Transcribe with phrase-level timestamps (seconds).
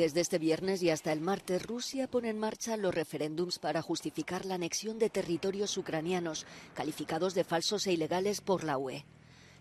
[0.00, 4.46] Desde este viernes y hasta el martes, Rusia pone en marcha los referéndums para justificar
[4.46, 9.04] la anexión de territorios ucranianos, calificados de falsos e ilegales por la UE.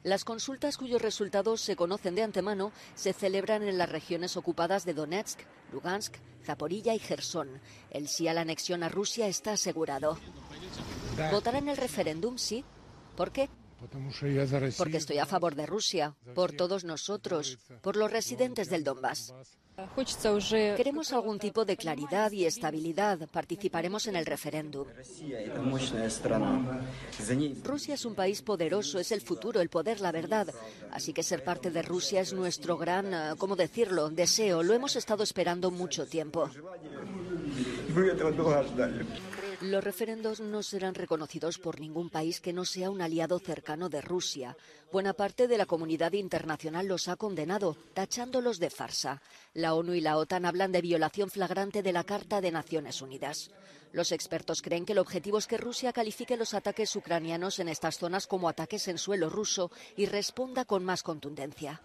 [0.02, 4.94] Las consultas cuyos resultados se conocen de antemano se celebran en las regiones ocupadas de
[4.94, 5.42] Donetsk,
[5.74, 6.16] Lugansk,
[6.46, 7.60] Zaporilla y Gerson.
[7.92, 10.18] El sí a la anexión a Rusia está asegurado.
[11.34, 12.38] ¿Votarán el referéndum?
[12.38, 12.64] Sí.
[13.18, 13.50] ¿Por qué?
[14.78, 19.34] Porque estoy a favor de Rusia, por todos nosotros, por los residentes del Donbass.
[20.76, 23.30] Queremos algún tipo de claridad y estabilidad.
[23.32, 24.86] Participaremos en el referéndum.
[27.64, 30.54] Rusia es un país poderoso, es el futuro, el poder, la verdad.
[30.92, 34.64] Así que ser parte de Rusia es nuestro gran, eh, ¿cómo decirlo?, deseo.
[34.64, 36.50] Lo hemos estado esperando mucho tiempo.
[39.62, 44.00] Los referendos no serán reconocidos por ningún país que no sea un aliado cercano de
[44.00, 44.56] Rusia.
[44.90, 49.22] Buena parte de la comunidad internacional los ha condenado, tachándolos de farsa.
[49.54, 53.52] La ONU y la OTAN hablan de violación flagrante de la Carta de Naciones Unidas.
[53.92, 57.98] Los expertos creen que el objetivo es que Rusia califique los ataques ucranianos en estas
[57.98, 61.82] zonas como ataques en suelo ruso y responda con más contundencia.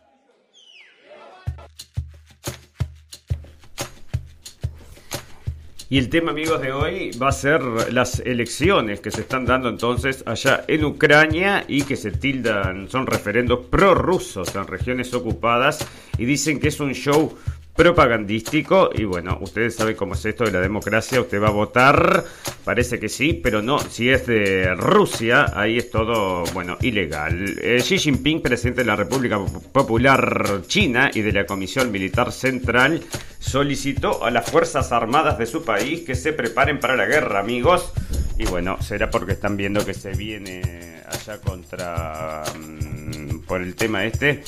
[5.91, 9.69] Y el tema, amigos, de hoy va a ser las elecciones que se están dando
[9.69, 16.25] entonces allá en Ucrania y que se tildan, son referendos prorrusos en regiones ocupadas y
[16.25, 17.37] dicen que es un show
[17.75, 22.25] propagandístico y bueno, ustedes saben cómo es esto de la democracia, usted va a votar,
[22.65, 27.57] parece que sí, pero no, si es de Rusia, ahí es todo, bueno, ilegal.
[27.61, 29.39] Eh, Xi Jinping, presidente de la República
[29.73, 33.03] Popular China y de la Comisión Militar Central,
[33.41, 37.93] solicitó a las Fuerzas Armadas de su país que se preparen para la guerra, amigos.
[38.39, 42.45] Y bueno, será porque están viendo que se viene allá contra...
[42.57, 44.43] Mm, por el tema este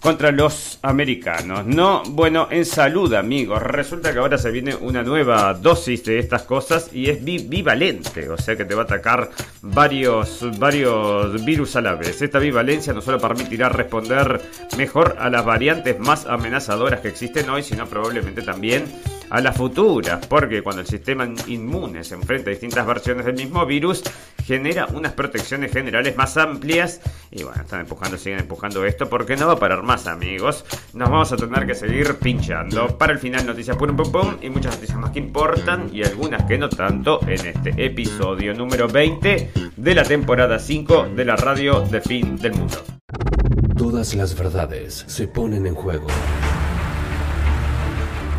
[0.00, 1.66] contra los americanos.
[1.66, 3.62] No, bueno, en salud, amigos.
[3.62, 8.36] Resulta que ahora se viene una nueva dosis de estas cosas y es bivalente, o
[8.36, 9.30] sea que te va a atacar
[9.62, 12.22] varios, varios virus a la vez.
[12.22, 14.40] Esta bivalencia no solo permitirá responder
[14.76, 18.84] mejor a las variantes más amenazadoras que existen hoy, sino probablemente también
[19.30, 23.64] a las futuras, porque cuando el sistema inmune se enfrenta a distintas versiones del mismo
[23.66, 24.02] virus,
[24.44, 27.00] genera unas protecciones generales más amplias.
[27.30, 30.64] Y bueno, están empujando, siguen empujando esto porque no va a parar más, amigos.
[30.94, 32.96] Nos vamos a tener que seguir pinchando.
[32.96, 36.44] Para el final, noticias pum pum pum y muchas noticias más que importan y algunas
[36.44, 41.80] que no tanto en este episodio número 20 de la temporada 5 de la radio
[41.80, 42.76] de fin del mundo.
[43.76, 46.06] Todas las verdades se ponen en juego.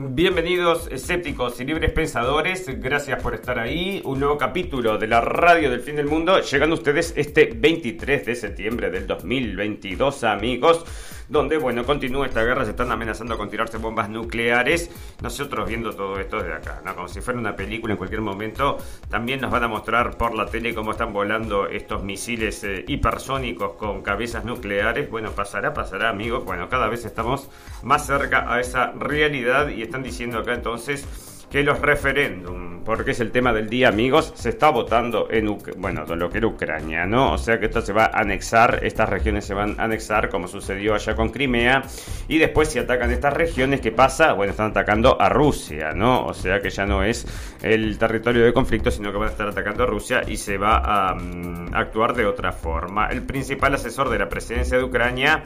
[0.00, 4.00] Bienvenidos escépticos y libres pensadores, gracias por estar ahí.
[4.04, 8.24] Un nuevo capítulo de la radio del fin del mundo, llegando a ustedes este 23
[8.24, 10.84] de septiembre del 2022, amigos
[11.28, 14.90] donde, bueno, continúa esta guerra, se están amenazando con tirarse bombas nucleares.
[15.20, 16.94] Nosotros viendo todo esto desde acá, ¿no?
[16.94, 18.78] Como si fuera una película en cualquier momento.
[19.08, 23.72] También nos van a mostrar por la tele cómo están volando estos misiles eh, hipersónicos
[23.74, 25.10] con cabezas nucleares.
[25.10, 26.44] Bueno, pasará, pasará, amigos.
[26.44, 27.48] Bueno, cada vez estamos
[27.82, 33.20] más cerca a esa realidad y están diciendo acá entonces que los referéndum, porque es
[33.20, 37.32] el tema del día, amigos, se está votando en bueno, lo que era Ucrania, ¿no?
[37.32, 40.46] O sea que esto se va a anexar, estas regiones se van a anexar, como
[40.46, 41.82] sucedió allá con Crimea,
[42.28, 44.34] y después si atacan estas regiones, ¿qué pasa?
[44.34, 46.26] Bueno, están atacando a Rusia, ¿no?
[46.26, 47.26] O sea que ya no es
[47.62, 50.78] el territorio de conflicto, sino que van a estar atacando a Rusia y se va
[50.78, 53.06] a mm, actuar de otra forma.
[53.06, 55.44] El principal asesor de la presidencia de Ucrania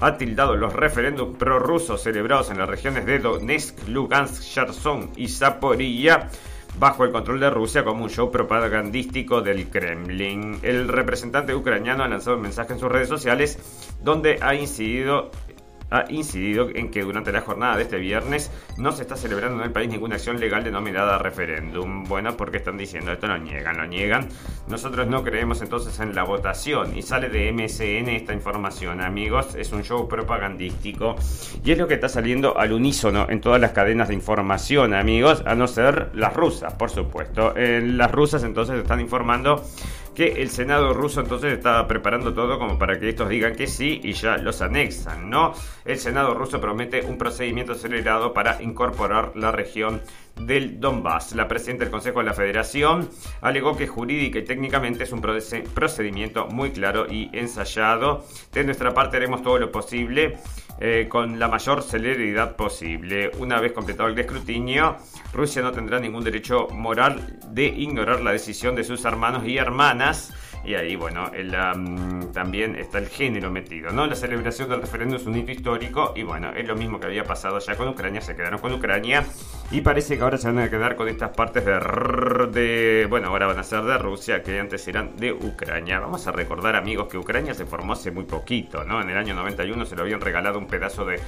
[0.00, 6.28] ha tildado los referéndums prorrusos celebrados en las regiones de Donetsk, Lugansk, Cherson y Zaporilla
[6.78, 10.58] bajo el control de Rusia como un show propagandístico del Kremlin.
[10.62, 13.58] El representante ucraniano ha lanzado un mensaje en sus redes sociales
[14.02, 15.30] donde ha incidido
[15.90, 19.66] ha incidido en que durante la jornada de este viernes no se está celebrando en
[19.66, 22.04] el país ninguna acción legal denominada referéndum.
[22.04, 24.28] Bueno, porque están diciendo esto, lo niegan, lo niegan.
[24.68, 29.54] Nosotros no creemos entonces en la votación y sale de MSN esta información, amigos.
[29.54, 31.16] Es un show propagandístico
[31.64, 35.42] y es lo que está saliendo al unísono en todas las cadenas de información, amigos,
[35.46, 37.54] a no ser las rusas, por supuesto.
[37.56, 39.64] las rusas entonces están informando
[40.16, 44.00] que el Senado ruso entonces estaba preparando todo como para que estos digan que sí
[44.02, 45.52] y ya los anexan, ¿no?
[45.84, 50.00] El Senado ruso promete un procedimiento acelerado para incorporar la región
[50.40, 51.34] del Donbass.
[51.34, 53.08] La presidenta del Consejo de la Federación
[53.40, 58.24] alegó que jurídica y técnicamente es un procedimiento muy claro y ensayado.
[58.52, 60.38] De nuestra parte haremos todo lo posible
[60.78, 63.30] eh, con la mayor celeridad posible.
[63.38, 64.96] Una vez completado el escrutinio,
[65.32, 70.34] Rusia no tendrá ningún derecho moral de ignorar la decisión de sus hermanos y hermanas
[70.66, 71.30] y ahí, bueno,
[72.32, 74.06] también está el género metido, ¿no?
[74.06, 77.24] La celebración del referéndum es un hito histórico y bueno, es lo mismo que había
[77.24, 79.24] pasado ya con Ucrania, se quedaron con Ucrania
[79.70, 81.72] y parece que ahora se van a quedar con estas partes de,
[82.50, 86.00] de bueno, ahora van a ser de Rusia, que antes eran de Ucrania.
[86.00, 89.00] Vamos a recordar, amigos, que Ucrania se formó hace muy poquito, ¿no?
[89.00, 91.20] En el año 91 se lo habían regalado un pedazo de...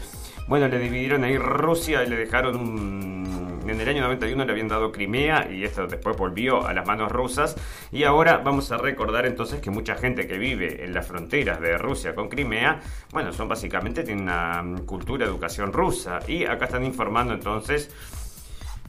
[0.48, 4.68] Bueno, le dividieron ahí Rusia y le dejaron un en el año 91 le habían
[4.68, 7.56] dado Crimea y esto después volvió a las manos rusas.
[7.92, 11.78] Y ahora vamos a recordar entonces que mucha gente que vive en las fronteras de
[11.78, 12.80] Rusia con Crimea,
[13.12, 16.20] bueno, son básicamente tienen una cultura, educación rusa.
[16.26, 17.90] Y acá están informando entonces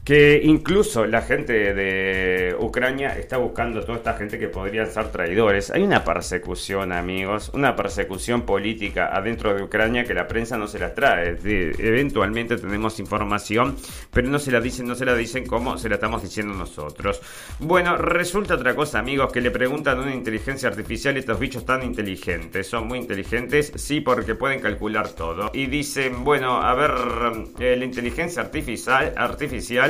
[0.04, 5.08] que incluso la gente de Ucrania está buscando a toda esta gente que podrían ser
[5.12, 5.70] traidores.
[5.70, 10.78] Hay una persecución, amigos, una persecución política adentro de Ucrania que la prensa no se
[10.78, 11.36] la trae.
[11.44, 13.76] eventualmente tenemos información,
[14.10, 17.20] pero no se la dicen, no se la dicen como se la estamos diciendo nosotros.
[17.58, 21.82] Bueno, resulta otra cosa, amigos, que le preguntan a una inteligencia artificial estos bichos tan
[21.82, 22.66] inteligentes.
[22.66, 25.50] Son muy inteligentes, sí, porque pueden calcular todo.
[25.52, 26.90] Y dicen, bueno, a ver,
[27.58, 29.89] eh, la inteligencia artificial, artificial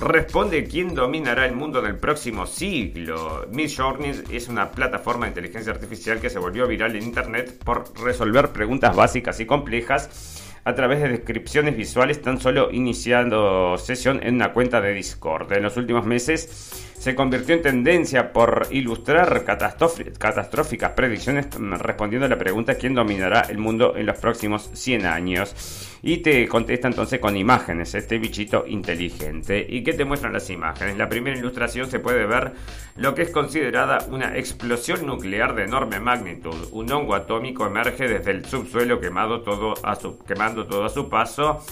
[0.00, 3.46] responde quién dominará el mundo del próximo siglo.
[3.50, 8.50] Midjourney es una plataforma de inteligencia artificial que se volvió viral en internet por resolver
[8.50, 14.52] preguntas básicas y complejas a través de descripciones visuales tan solo iniciando sesión en una
[14.52, 15.52] cuenta de Discord.
[15.52, 22.28] En los últimos meses se convirtió en tendencia por ilustrar catastróficas predicciones mm, respondiendo a
[22.28, 25.88] la pregunta quién dominará el mundo en los próximos 100 años.
[26.02, 29.64] Y te contesta entonces con imágenes, este bichito inteligente.
[29.68, 30.96] ¿Y qué te muestran las imágenes?
[30.96, 32.52] La primera ilustración se puede ver
[32.96, 36.68] lo que es considerada una explosión nuclear de enorme magnitud.
[36.72, 41.08] Un hongo atómico emerge desde el subsuelo quemado todo a su, quemando todo a su
[41.08, 41.64] paso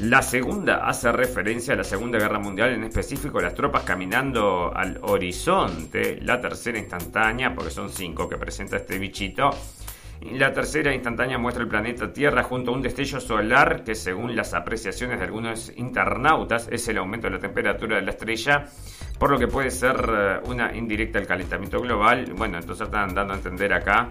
[0.00, 4.98] la segunda hace referencia a la Segunda Guerra Mundial, en específico las tropas caminando al
[5.02, 6.18] horizonte.
[6.22, 9.50] La tercera instantánea, porque son cinco que presenta este bichito.
[10.32, 14.54] La tercera instantánea muestra el planeta Tierra junto a un destello solar que según las
[14.54, 18.66] apreciaciones de algunos internautas es el aumento de la temperatura de la estrella,
[19.18, 22.32] por lo que puede ser eh, una indirecta al calentamiento global.
[22.36, 24.10] Bueno, entonces están dando a entender acá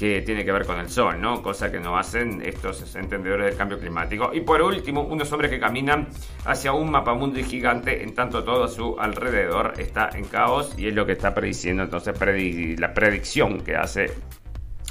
[0.00, 1.42] que tiene que ver con el sol, ¿no?
[1.42, 4.30] Cosa que no hacen estos entendedores del cambio climático.
[4.32, 6.08] Y por último, unos hombres que caminan
[6.46, 10.94] hacia un mapamundi gigante, en tanto todo a su alrededor está en caos y es
[10.94, 12.14] lo que está prediciendo entonces
[12.78, 14.10] la predicción que hace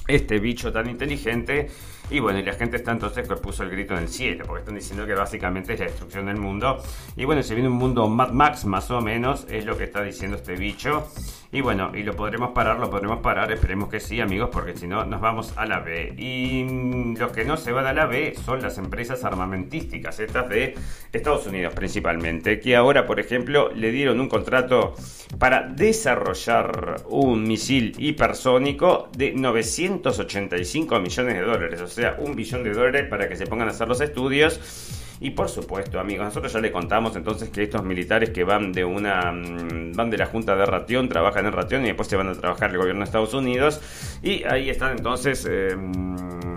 [0.07, 1.69] este bicho tan inteligente
[2.11, 4.61] y bueno, y la gente está entonces que puso el grito en el cielo, porque
[4.61, 6.81] están diciendo que básicamente es la destrucción del mundo.
[7.15, 10.01] Y bueno, se viene un mundo Mad Max más o menos, es lo que está
[10.01, 11.07] diciendo este bicho.
[11.51, 14.85] Y bueno, y lo podremos parar, lo podremos parar, esperemos que sí, amigos, porque si
[14.85, 16.13] no, nos vamos a la B.
[16.15, 20.75] Y los que no se van a la B son las empresas armamentísticas, estas de
[21.11, 24.93] Estados Unidos principalmente, que ahora, por ejemplo, le dieron un contrato
[25.39, 31.81] para desarrollar un misil hipersónico de 985 millones de dólares.
[31.81, 35.08] O sea, un billón de dólares para que se pongan a hacer los estudios.
[35.21, 38.85] Y por supuesto, amigos, nosotros ya le contamos entonces que estos militares que van de
[38.85, 42.29] una mm, van de la Junta de Ratión, trabajan en Ratión y después se van
[42.29, 43.81] a trabajar el gobierno de Estados Unidos
[44.23, 45.75] y ahí están entonces eh,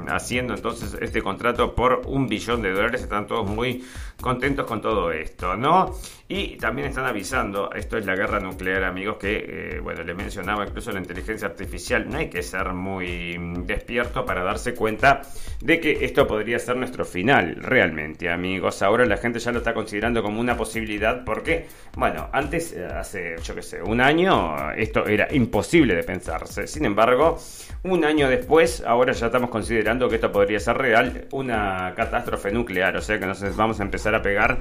[0.08, 3.84] haciendo entonces este contrato por un billón de dólares, están todos muy
[4.20, 5.94] contentos con todo esto, ¿no?
[6.34, 10.64] Y también están avisando, esto es la guerra nuclear, amigos, que, eh, bueno, le mencionaba
[10.66, 15.20] incluso la inteligencia artificial, no hay que ser muy mm, despierto para darse cuenta
[15.60, 18.80] de que esto podría ser nuestro final, realmente, amigos.
[18.80, 21.66] Ahora la gente ya lo está considerando como una posibilidad, porque,
[21.98, 26.66] bueno, antes, eh, hace, yo qué sé, un año, esto era imposible de pensarse.
[26.66, 27.38] Sin embargo,
[27.82, 32.96] un año después, ahora ya estamos considerando que esto podría ser real, una catástrofe nuclear,
[32.96, 34.60] o sea que nos vamos a empezar a pegar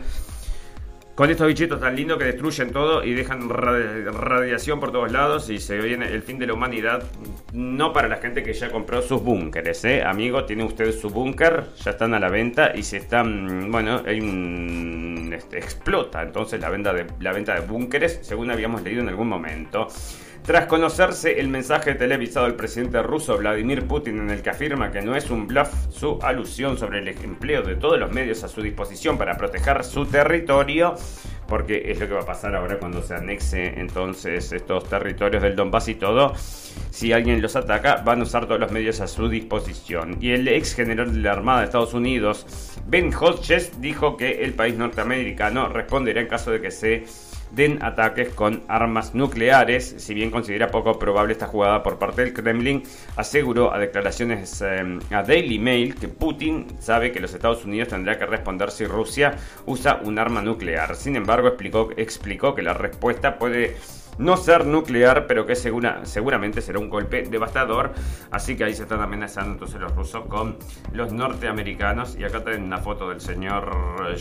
[1.16, 5.60] con estos bichitos tan lindos que destruyen todo y dejan radiación por todos lados y
[5.60, 7.04] se viene el fin de la humanidad.
[7.54, 10.04] No para la gente que ya compró sus búnkeres, ¿eh?
[10.04, 15.58] Amigo, tiene usted su búnker, ya están a la venta y se están, bueno, este,
[15.58, 19.88] explota entonces la venta de, la venta de búnkeres, según habíamos leído en algún momento.
[20.44, 25.04] Tras conocerse el mensaje televisado del presidente ruso Vladimir Putin en el que afirma que
[25.04, 28.64] no es un bluff su alusión sobre el empleo de todos los medios a su
[28.64, 30.96] disposición para proteger su territorio,
[31.48, 35.56] porque es lo que va a pasar ahora cuando se anexe entonces estos territorios del
[35.56, 36.34] Donbass y todo.
[36.90, 40.18] Si alguien los ataca, van a usar todos los medios a su disposición.
[40.22, 42.48] Y el ex general de la Armada de Estados Unidos,
[42.88, 47.06] Ben Hodges, dijo que el país norteamericano responderá en caso de que se
[47.52, 49.96] den ataques con armas nucleares.
[49.98, 52.84] Si bien considera poco probable esta jugada por parte del Kremlin,
[53.16, 58.18] aseguró a declaraciones eh, a Daily Mail que Putin sabe que los Estados Unidos tendrá
[58.18, 60.96] que responder si Rusia usa un arma nuclear.
[60.96, 63.76] Sin embargo, explicó, explicó que la respuesta puede
[64.18, 67.94] no ser nuclear, pero que segura, seguramente será un golpe devastador.
[68.32, 70.58] Así que ahí se están amenazando entonces los rusos con
[70.94, 72.16] los norteamericanos.
[72.18, 73.72] Y acá tienen una foto del señor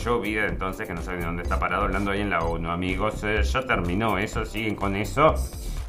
[0.03, 2.69] Joe Biden, entonces, que no saben dónde está parado, hablando ahí en la ONU.
[2.69, 5.35] Amigos, eh, ya terminó eso, siguen con eso.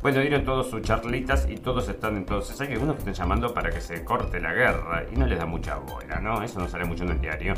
[0.03, 2.61] Bueno, dieron todos sus charlitas y todos están entonces.
[2.61, 5.47] Hay algunos que están llamando para que se corte la guerra y no les da
[5.47, 6.43] mucha bola, ¿no?
[6.43, 7.55] Eso no sale mucho en el diario.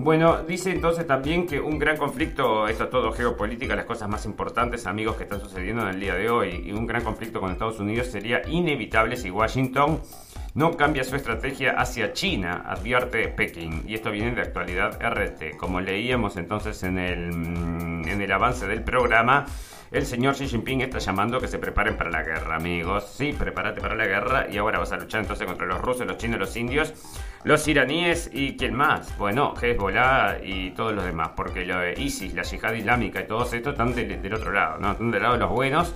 [0.00, 4.24] Bueno, dice entonces también que un gran conflicto, esto es todo geopolítica, las cosas más
[4.26, 7.50] importantes, amigos, que están sucediendo en el día de hoy, y un gran conflicto con
[7.50, 10.00] Estados Unidos sería inevitable si Washington
[10.58, 13.84] no cambia su estrategia hacia China, advierte Pekín.
[13.86, 15.56] Y esto viene de actualidad RT.
[15.56, 19.46] Como leíamos entonces en el, mm, en el avance del programa,
[19.92, 23.04] el señor Xi Jinping está llamando que se preparen para la guerra, amigos.
[23.16, 26.18] Sí, prepárate para la guerra y ahora vas a luchar entonces contra los rusos, los
[26.18, 26.92] chinos, los indios
[27.44, 29.16] los iraníes y quién más.
[29.16, 31.64] Bueno, Hezbollah y todos los demás, porque
[31.96, 34.92] ISIS, la yihad islámica y todos estos están del, otro lado, ¿no?
[34.92, 35.94] Están del lado de los buenos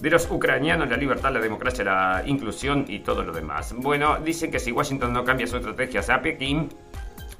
[0.00, 3.74] de los ucranianos, la libertad, la democracia, la inclusión y todo lo demás.
[3.76, 6.68] Bueno, dicen que si Washington no cambia su estrategia hacia Pekín,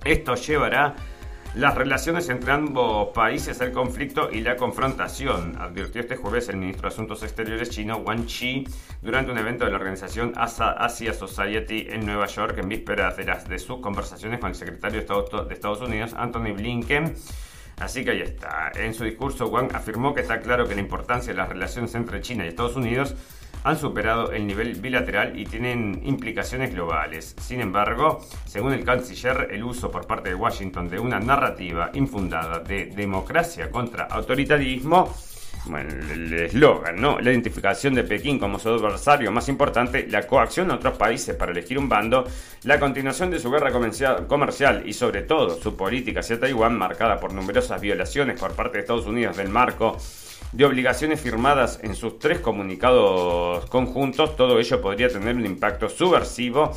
[0.05, 0.95] esto llevará
[1.55, 6.89] las relaciones entre ambos países al conflicto y la confrontación, advirtió este jueves el ministro
[6.89, 8.67] de Asuntos Exteriores chino Wang Qi
[9.03, 13.49] durante un evento de la organización Asia Society en Nueva York en vísperas de, las,
[13.49, 17.15] de sus conversaciones con el secretario de Estados Unidos Anthony Blinken.
[17.79, 18.71] Así que ahí está.
[18.75, 22.21] En su discurso, Wang afirmó que está claro que la importancia de las relaciones entre
[22.21, 23.15] China y Estados Unidos
[23.65, 27.35] han superado el nivel bilateral y tienen implicaciones globales.
[27.41, 32.59] Sin embargo, según el canciller, el uso por parte de Washington de una narrativa infundada
[32.61, 35.15] de democracia contra autoritarismo
[35.67, 37.19] bueno, el eslogan, ¿no?
[37.21, 41.53] La identificación de Pekín como su adversario más importante, la coacción a otros países para
[41.53, 42.25] elegir un bando,
[42.65, 47.33] la continuación de su guerra comercial y sobre todo su política hacia Taiwán marcada por
[47.33, 49.97] numerosas violaciones por parte de Estados Unidos del marco
[50.55, 56.71] de obligaciones firmadas en sus tres comunicados conjuntos, todo ello podría tener un impacto subversivo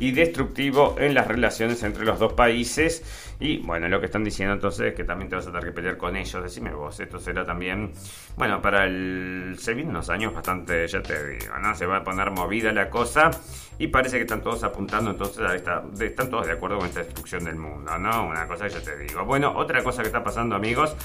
[0.00, 3.04] y destructivo en las relaciones entre los dos países.
[3.38, 5.72] Y bueno, lo que están diciendo entonces es que también te vas a tener que
[5.72, 6.42] pelear con ellos.
[6.42, 7.92] Decime vos, esto será también,
[8.36, 9.54] bueno, para el...
[9.60, 11.74] Se vienen unos años bastante, ya te digo, ¿no?
[11.76, 13.30] Se va a poner movida la cosa
[13.78, 15.84] y parece que están todos apuntando entonces a esta...
[16.00, 18.26] Están todos de acuerdo con esta destrucción del mundo, ¿no?
[18.26, 19.24] Una cosa que ya te digo.
[19.24, 20.96] Bueno, otra cosa que está pasando, amigos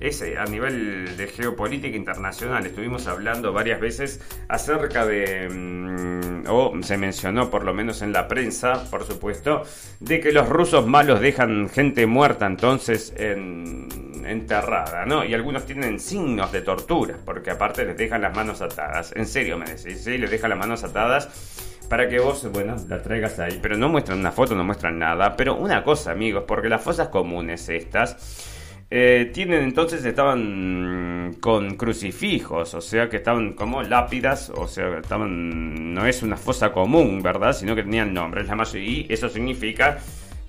[0.00, 2.64] ese a nivel de geopolítica internacional.
[2.66, 8.26] Estuvimos hablando varias veces acerca de, mm, o se mencionó por lo menos en la
[8.26, 9.62] prensa, por supuesto,
[10.00, 13.88] de que los rusos malos dejan gente muerta entonces en,
[14.24, 15.24] enterrada, ¿no?
[15.24, 19.12] Y algunos tienen signos de tortura, porque aparte les dejan las manos atadas.
[19.14, 20.16] En serio, me decís, ¿sí?
[20.16, 23.58] Les dejan las manos atadas para que vos, bueno, la traigas ahí.
[23.60, 25.36] Pero no muestran una foto, no muestran nada.
[25.36, 28.59] Pero una cosa, amigos, porque las fosas comunes estas
[28.92, 35.94] eh, tienen entonces estaban con crucifijos, o sea que estaban como lápidas, o sea, estaban
[35.94, 37.52] no es una fosa común, ¿verdad?
[37.52, 39.98] Sino que tenían nombres la mayoría y eso significa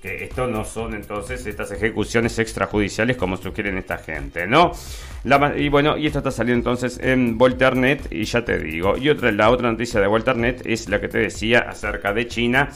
[0.01, 4.71] que esto no son entonces estas ejecuciones extrajudiciales como sugieren esta gente, ¿no?
[5.55, 8.97] y bueno, y esto está saliendo entonces en Volternet y ya te digo.
[8.97, 12.71] Y otra la otra noticia de Volternet es la que te decía acerca de China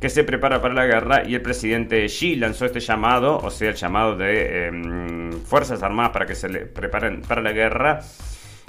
[0.00, 3.70] que se prepara para la guerra y el presidente Xi lanzó este llamado, o sea,
[3.70, 8.00] el llamado de em, Fuerzas Armadas para que se le preparen para la guerra.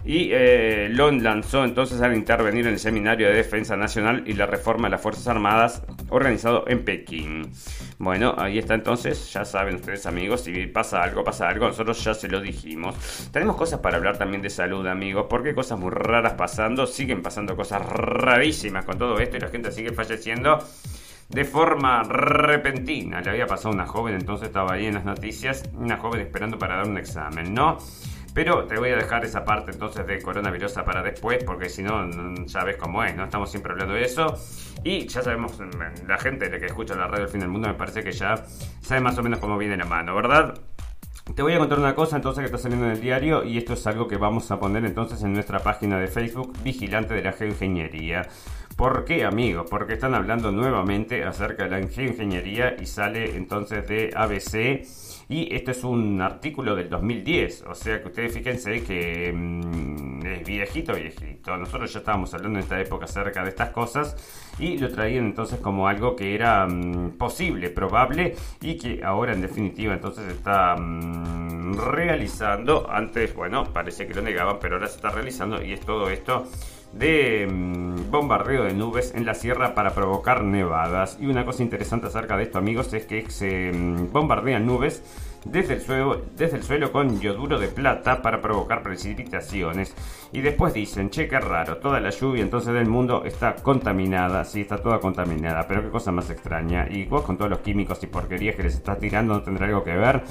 [0.05, 4.45] Y eh, lo lanzó entonces al intervenir en el Seminario de Defensa Nacional y la
[4.45, 7.51] Reforma de las Fuerzas Armadas organizado en Pekín.
[7.97, 12.13] Bueno, ahí está entonces, ya saben ustedes amigos, si pasa algo, pasa algo, nosotros ya
[12.13, 12.95] se lo dijimos.
[13.33, 17.21] Tenemos cosas para hablar también de salud amigos, porque hay cosas muy raras pasando, siguen
[17.21, 20.59] pasando cosas rarísimas con todo esto y la gente sigue falleciendo
[21.29, 23.21] de forma repentina.
[23.21, 26.57] Le había pasado a una joven, entonces estaba ahí en las noticias, una joven esperando
[26.57, 27.77] para dar un examen, ¿no?
[28.33, 32.07] Pero te voy a dejar esa parte entonces de coronavirus para después, porque si no,
[32.45, 33.23] ya ves cómo es, ¿no?
[33.23, 34.37] Estamos siempre hablando de eso.
[34.83, 35.59] Y ya sabemos,
[36.07, 38.35] la gente que escucha la radio del fin del mundo me parece que ya
[38.81, 40.55] sabe más o menos cómo viene la mano, ¿verdad?
[41.35, 43.73] Te voy a contar una cosa entonces que está saliendo en el diario y esto
[43.73, 47.33] es algo que vamos a poner entonces en nuestra página de Facebook Vigilante de la
[47.33, 48.27] Geoingeniería.
[48.79, 49.67] ¿Por qué, amigos?
[49.69, 54.87] Porque están hablando nuevamente acerca de la geoingeniería y sale entonces de ABC
[55.27, 60.47] y este es un artículo del 2010, o sea que ustedes fíjense que mm, es
[60.47, 61.57] viejito, viejito.
[61.57, 64.15] Nosotros ya estábamos hablando en esta época acerca de estas cosas
[64.57, 69.41] y lo traían entonces como algo que era mm, posible, probable y que ahora en
[69.41, 72.89] definitiva entonces está mm, realizando.
[72.89, 76.47] Antes, bueno, parece que lo negaban, pero ahora se está realizando y es todo esto
[76.93, 77.47] de
[78.09, 81.17] bombardeo de nubes en la sierra para provocar nevadas.
[81.19, 83.71] Y una cosa interesante acerca de esto, amigos, es que se
[84.11, 85.03] bombardean nubes
[85.45, 89.95] desde el, suelo, desde el suelo con yoduro de plata para provocar precipitaciones.
[90.31, 94.61] Y después dicen, che, qué raro, toda la lluvia entonces del mundo está contaminada, sí,
[94.61, 96.87] está toda contaminada, pero qué cosa más extraña.
[96.89, 99.83] Y vos con todos los químicos y porquerías que les estás tirando, ¿no tendrá algo
[99.83, 100.23] que ver?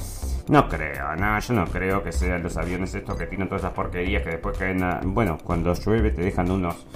[0.48, 3.74] No creo, no, yo no creo que sean los aviones estos que tiran todas esas
[3.74, 4.84] porquerías que después caen.
[5.12, 6.86] Bueno, cuando llueve te dejan unos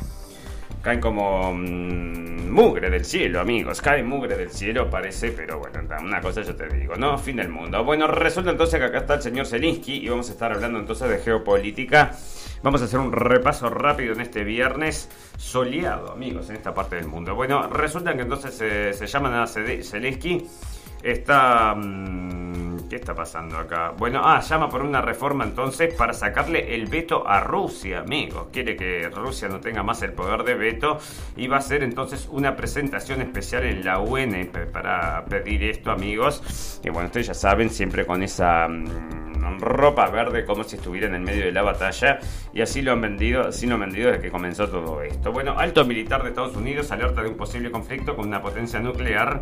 [0.83, 3.81] caen como mm, mugre del cielo, amigos.
[3.81, 7.17] Cae mugre del cielo, parece, pero bueno, una cosa yo te digo, ¿no?
[7.17, 7.83] Fin del mundo.
[7.85, 11.09] Bueno, resulta entonces que acá está el señor Zelinsky y vamos a estar hablando entonces
[11.09, 12.13] de geopolítica.
[12.63, 17.07] Vamos a hacer un repaso rápido en este viernes soleado, amigos, en esta parte del
[17.07, 17.35] mundo.
[17.35, 20.47] Bueno, resulta que entonces se, se llaman a Zelensky
[21.03, 21.75] Está...
[21.75, 22.53] Mm,
[22.93, 23.95] ¿Qué está pasando acá?
[23.97, 28.49] Bueno, ah, llama por una reforma entonces para sacarle el veto a Rusia, amigos.
[28.53, 30.99] Quiere que Rusia no tenga más el poder de veto
[31.35, 36.81] y va a hacer entonces una presentación especial en la UN para pedir esto, amigos.
[36.85, 41.15] Y bueno, ustedes ya saben, siempre con esa mm, ropa verde como si estuviera en
[41.15, 42.19] el medio de la batalla
[42.53, 45.33] y así lo han vendido, así lo han vendido desde que comenzó todo esto.
[45.33, 49.41] Bueno, alto militar de Estados Unidos alerta de un posible conflicto con una potencia nuclear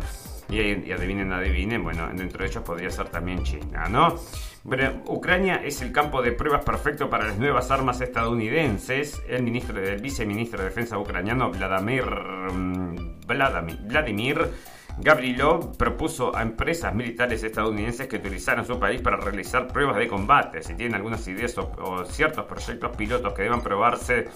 [0.49, 4.15] y, adivinen, adivinen, bueno, dentro de ellos podría ser también China, ¿no?
[4.63, 9.21] Bueno, Ucrania es el campo de pruebas perfecto para las nuevas armas estadounidenses.
[9.27, 14.51] El ministro del viceministro de Defensa ucraniano Vladimir mm, Vladimir, Vladimir
[14.99, 20.61] Gavrilov propuso a empresas militares estadounidenses que utilizaran su país para realizar pruebas de combate.
[20.61, 24.27] Si tienen algunas ideas o ciertos proyectos pilotos que deban probarse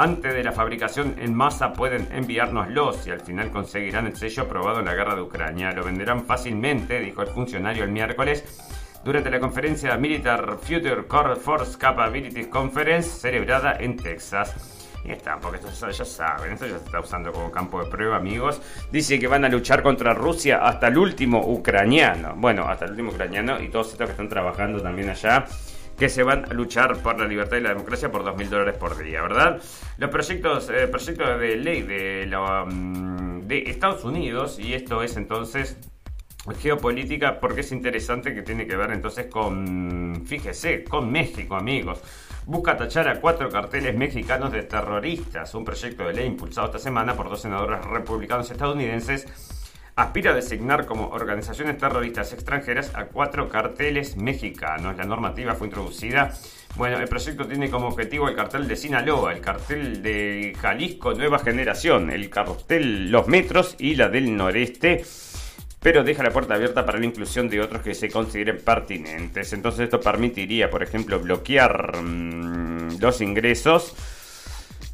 [0.00, 4.78] antes de la fabricación en masa pueden enviárnoslos y al final conseguirán el sello aprobado
[4.78, 5.72] en la guerra de Ucrania.
[5.72, 8.42] Lo venderán fácilmente, dijo el funcionario el miércoles
[9.04, 14.78] durante la conferencia Militar Future Core Force Capabilities Conference celebrada en Texas.
[15.04, 18.16] Y está, porque esto ya saben, esto ya se está usando como campo de prueba,
[18.16, 18.60] amigos.
[18.90, 22.34] Dice que van a luchar contra Rusia hasta el último ucraniano.
[22.36, 25.46] Bueno, hasta el último ucraniano y todos estos que están trabajando también allá
[26.00, 28.96] que se van a luchar por la libertad y la democracia por 2.000 dólares por
[28.96, 29.60] día, ¿verdad?
[29.98, 35.18] Los proyectos, eh, proyectos de ley de, la, mm, de Estados Unidos, y esto es
[35.18, 35.76] entonces
[36.58, 42.00] geopolítica porque es interesante que tiene que ver entonces con, fíjese, con México, amigos.
[42.46, 47.14] Busca tachar a cuatro carteles mexicanos de terroristas, un proyecto de ley impulsado esta semana
[47.14, 49.26] por dos senadores republicanos estadounidenses
[49.96, 54.96] aspira a designar como organizaciones terroristas extranjeras a cuatro carteles mexicanos.
[54.96, 56.32] La normativa fue introducida.
[56.76, 61.38] Bueno, el proyecto tiene como objetivo el cartel de Sinaloa, el cartel de Jalisco Nueva
[61.40, 65.04] Generación, el cartel Los Metros y la del Noreste
[65.80, 69.52] pero deja la puerta abierta para la inclusión de otros que se consideren pertinentes.
[69.52, 73.94] Entonces esto permitiría, por ejemplo, bloquear mm, los ingresos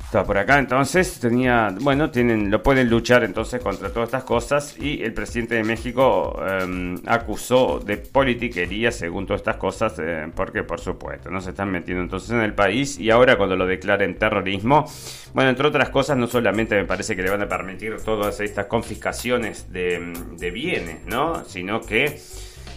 [0.06, 4.78] estaba por acá, entonces tenía, bueno, tienen, lo pueden luchar entonces contra todas estas cosas
[4.78, 10.62] y el presidente de México em, acusó de politiquería según todas estas cosas, eh, porque
[10.62, 14.16] por supuesto no se están metiendo entonces en el país y ahora cuando lo declaren
[14.16, 14.86] terrorismo,
[15.34, 18.66] bueno, entre otras cosas no solamente me parece que le van a permitir todas estas
[18.66, 21.44] confiscaciones de, de bienes, ¿no?
[21.44, 22.16] Sino que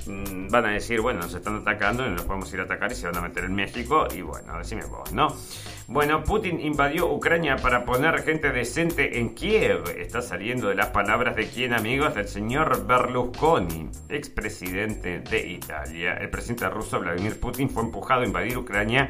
[0.09, 2.95] Mm, van a decir, bueno, nos están atacando y nos podemos ir a atacar y
[2.95, 4.07] se van a meter en México.
[4.15, 5.27] Y bueno, decime vos, ¿no?
[5.91, 9.85] Bueno, Putin invadió Ucrania para poner gente decente en Kiev.
[9.97, 16.13] Está saliendo de las palabras de quién, amigos, del señor Berlusconi, expresidente de Italia.
[16.13, 19.07] El presidente ruso Vladimir Putin fue empujado a invadir Ucrania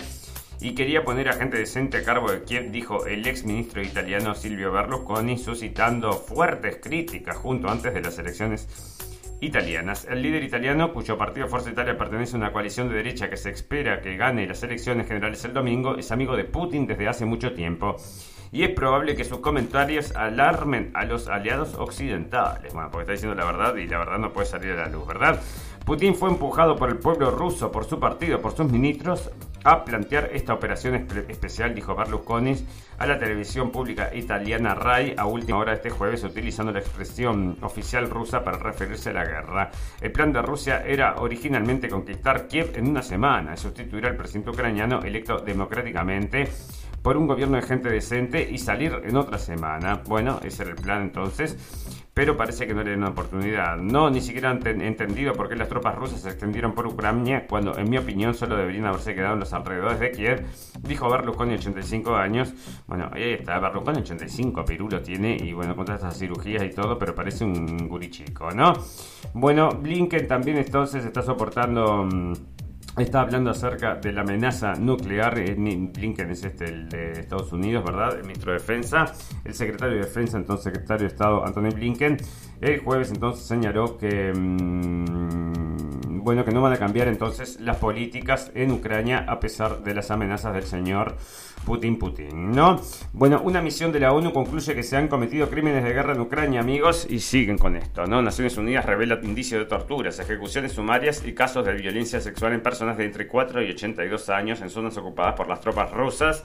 [0.61, 4.33] y quería poner a gente decente a cargo de Kiev, dijo el ex ministro italiano
[4.33, 8.69] Silvio Berlusconi, suscitando fuertes críticas junto antes de las elecciones
[9.41, 10.05] italianas.
[10.09, 13.49] El líder italiano, cuyo partido Fuerza Italia pertenece a una coalición de derecha que se
[13.49, 17.53] espera que gane las elecciones generales el domingo, es amigo de Putin desde hace mucho
[17.53, 17.95] tiempo.
[18.51, 22.73] Y es probable que sus comentarios alarmen a los aliados occidentales.
[22.73, 25.05] Bueno, porque está diciendo la verdad y la verdad no puede salir a la luz,
[25.07, 25.39] ¿verdad?
[25.85, 29.31] Putin fue empujado por el pueblo ruso, por su partido, por sus ministros,
[29.63, 32.55] a plantear esta operación especial, dijo Berlusconi
[32.97, 38.09] a la televisión pública italiana RAI a última hora este jueves, utilizando la expresión oficial
[38.09, 39.71] rusa para referirse a la guerra.
[39.99, 44.51] El plan de Rusia era originalmente conquistar Kiev en una semana y sustituir al presidente
[44.51, 46.47] ucraniano electo democráticamente
[47.01, 50.01] por un gobierno de gente decente y salir en otra semana.
[50.07, 51.57] Bueno, ese era el plan entonces,
[52.13, 53.77] pero parece que no le una oportunidad.
[53.77, 57.77] No, ni siquiera han entendido por qué las tropas rusas se extendieron por Ucrania cuando,
[57.77, 60.45] en mi opinión, solo deberían haberse quedado en los alrededores de Kiev,
[60.81, 62.53] dijo Berlusconi, 85 años.
[62.87, 66.99] Bueno, ahí está, Berlusconi, 85, Pirulo tiene, y bueno, con todas estas cirugías y todo,
[66.99, 68.73] pero parece un gurichico, ¿no?
[69.33, 72.05] Bueno, Blinken también entonces está soportando...
[72.05, 72.33] Mm,
[72.97, 75.39] Está hablando acerca de la amenaza nuclear.
[75.39, 78.17] Eh, Blinken es este, el de Estados Unidos, ¿verdad?
[78.17, 79.05] El ministro de Defensa.
[79.45, 82.17] El secretario de Defensa, entonces secretario de Estado, Anthony Blinken,
[82.61, 84.33] el jueves entonces señaló que.
[84.33, 85.49] Mm,
[86.21, 90.11] bueno, que no van a cambiar entonces las políticas en Ucrania a pesar de las
[90.11, 91.15] amenazas del señor
[91.65, 92.79] Putin Putin, ¿no?
[93.13, 96.21] Bueno, una misión de la ONU concluye que se han cometido crímenes de guerra en
[96.21, 98.21] Ucrania, amigos, y siguen con esto, ¿no?
[98.21, 102.97] Naciones Unidas revela indicios de torturas, ejecuciones sumarias y casos de violencia sexual en personas
[102.97, 106.43] de entre 4 y 82 años en zonas ocupadas por las tropas rusas.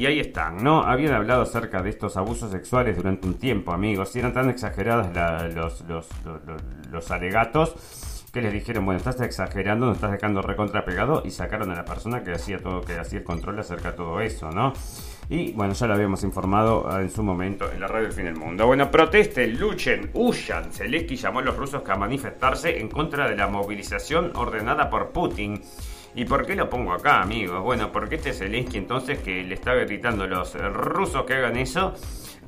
[0.00, 0.82] Y ahí están, ¿no?
[0.82, 4.16] Habían hablado acerca de estos abusos sexuales durante un tiempo, amigos.
[4.16, 5.08] Y eran tan exagerados
[5.54, 6.08] los, los,
[6.90, 7.74] los alegatos
[8.32, 12.24] que les dijeron, bueno, estás exagerando, nos estás dejando recontrapegado y sacaron a la persona
[12.24, 14.72] que hacía todo, que hacía el control acerca de todo eso, ¿no?
[15.28, 18.24] Y bueno, ya lo habíamos informado ah, en su momento en la radio del fin
[18.24, 18.66] del mundo.
[18.66, 20.72] Bueno, protesten, luchen, huyan.
[20.72, 25.60] Zelensky llamó a los rusos a manifestarse en contra de la movilización ordenada por Putin.
[26.14, 27.62] ¿Y por qué lo pongo acá, amigos?
[27.62, 31.94] Bueno, porque este Zelensky entonces que le está gritando a los rusos que hagan eso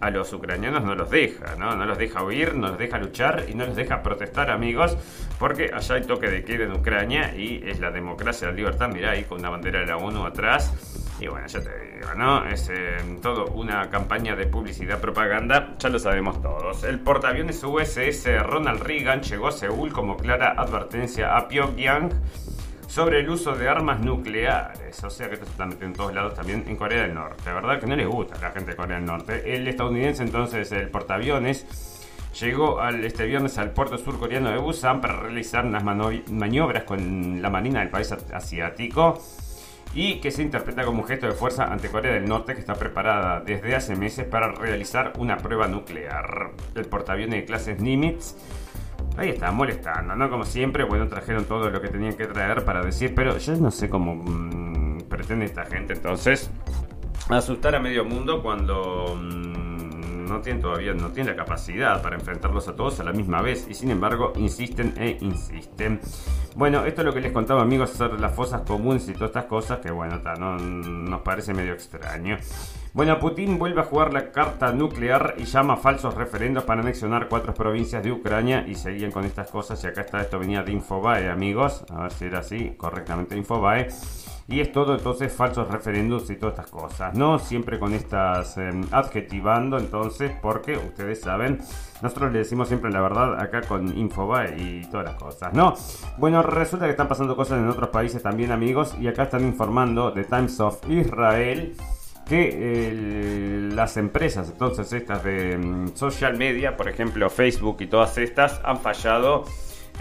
[0.02, 1.76] a los ucranianos no los deja, ¿no?
[1.76, 4.98] No los deja huir, no los deja luchar y no los deja protestar, amigos,
[5.38, 9.12] porque allá hay toque de queda en Ucrania y es la democracia, la libertad, mirá
[9.12, 10.74] ahí con una bandera de la ONU atrás.
[11.20, 12.44] Y bueno, ya te digo, ¿no?
[12.48, 16.82] Es eh, todo una campaña de publicidad, propaganda, ya lo sabemos todos.
[16.82, 22.10] El portaaviones USS Ronald Reagan llegó a Seúl como clara advertencia a Pyongyang
[22.92, 25.02] sobre el uso de armas nucleares.
[25.02, 27.42] O sea que esto se está metiendo en todos lados también en Corea del Norte.
[27.46, 29.54] La verdad que no les gusta a la gente de Corea del Norte.
[29.54, 31.64] El estadounidense entonces, el portaaviones,
[32.38, 37.48] llegó al, este viernes al puerto surcoreano de Busan para realizar unas maniobras con la
[37.48, 39.18] marina del país asiático
[39.94, 42.74] y que se interpreta como un gesto de fuerza ante Corea del Norte que está
[42.74, 46.50] preparada desde hace meses para realizar una prueba nuclear.
[46.74, 48.34] El portaaviones de clases Nimitz
[49.16, 50.30] Ahí está, molestando, ¿no?
[50.30, 53.70] Como siempre, bueno, trajeron todo lo que tenían que traer para decir, pero yo no
[53.70, 56.50] sé cómo mm, pretende esta gente entonces
[57.28, 59.71] asustar a medio mundo cuando mm,
[60.32, 63.66] no tienen todavía, no tienen la capacidad para enfrentarlos a todos a la misma vez
[63.68, 66.00] y sin embargo insisten e insisten.
[66.56, 69.44] Bueno, esto es lo que les contaba amigos, sobre las fosas comunes y todas estas
[69.44, 72.36] cosas que bueno, no, nos parece medio extraño.
[72.94, 77.28] Bueno, Putin vuelve a jugar la carta nuclear y llama a falsos referendos para anexionar
[77.28, 79.82] cuatro provincias de Ucrania y seguían con estas cosas.
[79.82, 81.86] Y acá está, esto venía de Infobae, amigos.
[81.88, 83.88] A ver si era así, correctamente Infobae.
[84.48, 87.38] Y es todo entonces falsos referéndums y todas estas cosas, ¿no?
[87.38, 91.60] Siempre con estas em, adjetivando, entonces, porque ustedes saben,
[92.02, 95.74] nosotros le decimos siempre la verdad acá con Infobae y todas las cosas, ¿no?
[96.18, 100.10] Bueno, resulta que están pasando cosas en otros países también, amigos, y acá están informando
[100.10, 101.74] de Times of Israel
[102.28, 108.60] que las empresas, entonces estas de mm, social media, por ejemplo Facebook y todas estas,
[108.64, 109.44] han fallado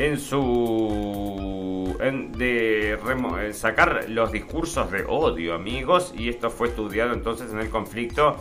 [0.06, 1.96] en su
[2.36, 8.38] de sacar los discursos de odio, amigos, y esto fue estudiado entonces en el conflicto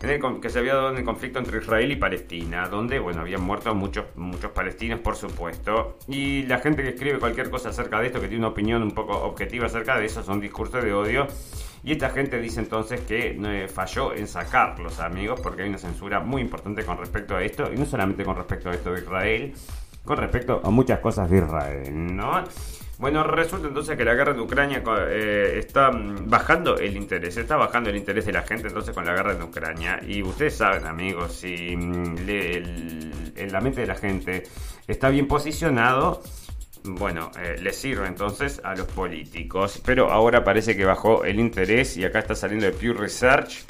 [0.00, 3.20] en el, que se había dado en el conflicto entre Israel y Palestina, donde bueno
[3.20, 8.00] habían muerto muchos muchos palestinos, por supuesto, y la gente que escribe cualquier cosa acerca
[8.00, 10.94] de esto, que tiene una opinión un poco objetiva acerca de eso, son discursos de
[10.94, 11.26] odio
[11.86, 16.20] y esta gente dice entonces que eh, falló en sacarlos, amigos, porque hay una censura
[16.20, 19.54] muy importante con respecto a esto, y no solamente con respecto a esto de Israel,
[20.06, 22.44] con respecto a muchas cosas de Israel, ¿no?
[22.98, 27.56] Bueno, resulta entonces que la guerra de Ucrania eh, está mm, bajando el interés, está
[27.56, 30.00] bajando el interés de la gente entonces con la guerra de Ucrania.
[30.06, 34.44] Y ustedes saben, amigos, si mm, en la mente de la gente
[34.86, 36.22] está bien posicionado,
[36.84, 39.82] bueno, eh, le sirve entonces a los políticos.
[39.84, 43.66] Pero ahora parece que bajó el interés y acá está saliendo de Pew Research.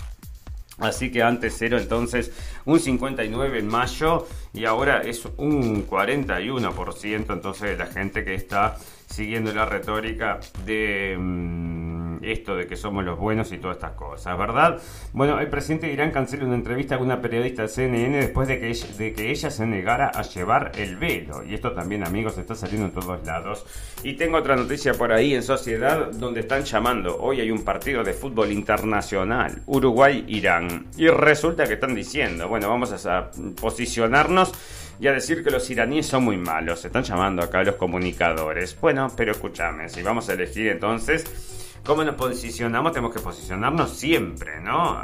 [0.79, 2.33] Así que antes era entonces
[2.67, 8.77] un 59 en mayo y ahora es un 41% entonces de la gente que está
[9.09, 11.17] siguiendo la retórica de...
[11.19, 14.81] Mm, esto de que somos los buenos y todas estas cosas, ¿verdad?
[15.13, 18.59] Bueno, el presidente de Irán cancela una entrevista con una periodista de CNN después de
[18.59, 21.43] que, ella, de que ella se negara a llevar el velo.
[21.45, 23.65] Y esto también, amigos, está saliendo en todos lados.
[24.03, 27.17] Y tengo otra noticia por ahí en Sociedad donde están llamando.
[27.19, 30.87] Hoy hay un partido de fútbol internacional, Uruguay-Irán.
[30.97, 34.53] Y resulta que están diciendo, bueno, vamos a posicionarnos
[34.99, 36.81] y a decir que los iraníes son muy malos.
[36.81, 38.79] Se están llamando acá los comunicadores.
[38.81, 44.61] Bueno, pero escúchame, si vamos a elegir entonces cómo nos posicionamos, tenemos que posicionarnos siempre,
[44.61, 44.99] ¿no?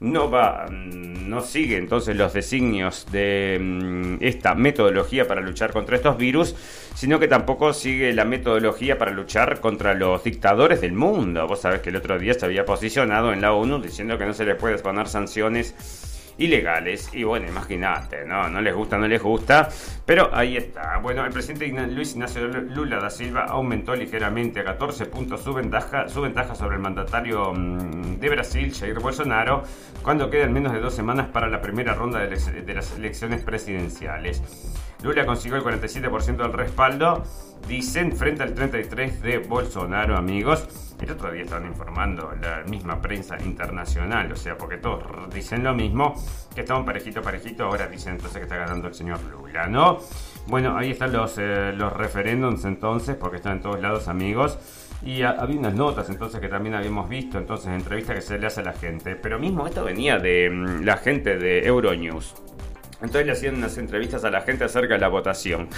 [0.00, 5.96] no va, mm, no sigue entonces los designios de mm, esta metodología para luchar contra
[5.96, 6.54] estos virus,
[6.94, 11.46] sino que tampoco sigue la metodología para luchar contra los dictadores del mundo.
[11.46, 14.34] Vos sabés que el otro día se había posicionado en la ONU diciendo que no
[14.34, 15.74] se le puede poner sanciones
[16.38, 17.10] ilegales.
[17.12, 18.48] Y bueno, imagínate, ¿no?
[18.48, 19.68] No les gusta, no les gusta.
[20.06, 20.98] Pero ahí está.
[20.98, 26.08] Bueno, el presidente Luis Ignacio Lula da Silva aumentó ligeramente a 14 puntos su ventaja,
[26.08, 29.62] su ventaja sobre el mandatario mm, de Brasil, Jair Bolsonaro,
[30.02, 34.42] cuando quedan menos de dos semanas para la primera ronda de, de las elecciones presidenciales.
[35.02, 37.22] Lula consiguió el 47% del respaldo,
[37.68, 40.66] dicen, frente al 33% de Bolsonaro, amigos.
[41.00, 45.72] El otro día estaban informando la misma prensa internacional, o sea, porque todos dicen lo
[45.72, 46.14] mismo,
[46.52, 50.00] que estaban parejito, parejito, ahora dicen entonces que está ganando el señor Lula, ¿no?
[50.48, 54.58] Bueno, ahí están los, eh, referéndums entonces, porque están en todos lados, amigos.
[55.04, 58.62] Y había unas notas entonces que también habíamos visto, entonces, entrevistas que se le hace
[58.62, 59.14] a la gente.
[59.14, 62.34] Pero mismo esto venía de mm, la gente de Euronews.
[63.00, 65.68] Entonces le hacían unas entrevistas a la gente acerca de la votación.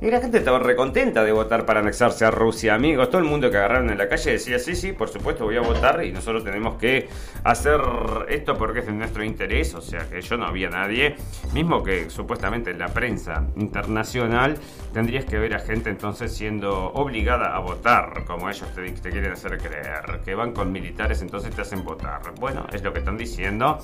[0.00, 3.10] Y la gente estaba recontenta de votar para anexarse a Rusia, amigos.
[3.10, 5.60] Todo el mundo que agarraron en la calle decía, sí, sí, por supuesto voy a
[5.60, 7.08] votar y nosotros tenemos que
[7.42, 7.80] hacer
[8.28, 9.74] esto porque es de nuestro interés.
[9.74, 11.16] O sea que yo no había nadie.
[11.52, 14.56] Mismo que supuestamente en la prensa internacional
[14.92, 19.32] tendrías que ver a gente entonces siendo obligada a votar, como ellos te, te quieren
[19.32, 20.20] hacer creer.
[20.24, 22.20] Que van con militares entonces te hacen votar.
[22.38, 23.80] Bueno, es lo que están diciendo.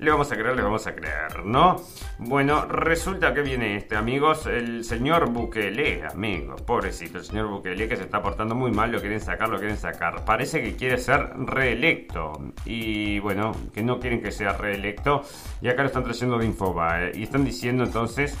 [0.00, 1.82] Le vamos a creer, le vamos a creer, ¿no?
[2.18, 7.96] Bueno, resulta que viene este, amigos, el señor Bukele, amigos, pobrecito, el señor Bukele que
[7.96, 10.24] se está portando muy mal, lo quieren sacar, lo quieren sacar.
[10.24, 12.32] Parece que quiere ser reelecto
[12.64, 15.22] y bueno, que no quieren que sea reelecto
[15.60, 18.38] y acá lo están trayendo de Infobae y están diciendo entonces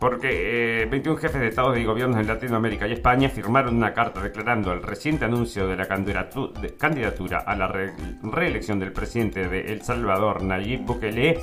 [0.00, 4.22] porque 21 eh, jefes de estados y gobiernos en Latinoamérica y España firmaron una carta
[4.22, 7.68] declarando el reciente anuncio de la candidatura a la
[8.22, 11.38] reelección del presidente de El Salvador, Nayib Bukele,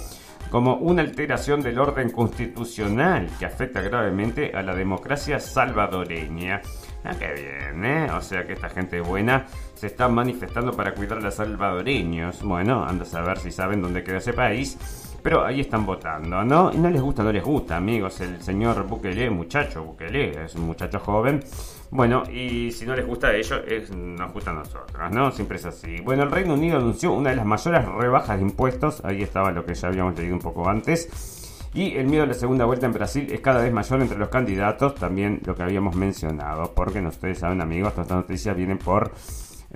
[0.50, 6.62] como una alteración del orden constitucional que afecta gravemente a la democracia salvadoreña.
[7.04, 8.12] Ah, qué bien, ¿eh?
[8.12, 12.42] O sea que esta gente buena se está manifestando para cuidar a los salvadoreños.
[12.42, 15.07] Bueno, anda a saber si saben dónde queda ese país.
[15.22, 16.72] Pero ahí están votando, ¿no?
[16.74, 18.22] Y no les gusta, no les gusta, amigos.
[18.22, 21.44] El señor Bukele, muchacho Bukele, es un muchacho joven.
[21.90, 25.32] Bueno, y si no les gusta a ellos, es, nos gusta a nosotros, ¿no?
[25.32, 26.02] Siempre es así.
[26.02, 29.04] Bueno, el Reino Unido anunció una de las mayores rebajas de impuestos.
[29.04, 31.38] Ahí estaba lo que ya habíamos leído un poco antes.
[31.74, 34.30] Y el miedo a la segunda vuelta en Brasil es cada vez mayor entre los
[34.30, 38.78] candidatos, también lo que habíamos mencionado, porque no ustedes saben amigos, todas estas noticias vienen
[38.80, 39.12] por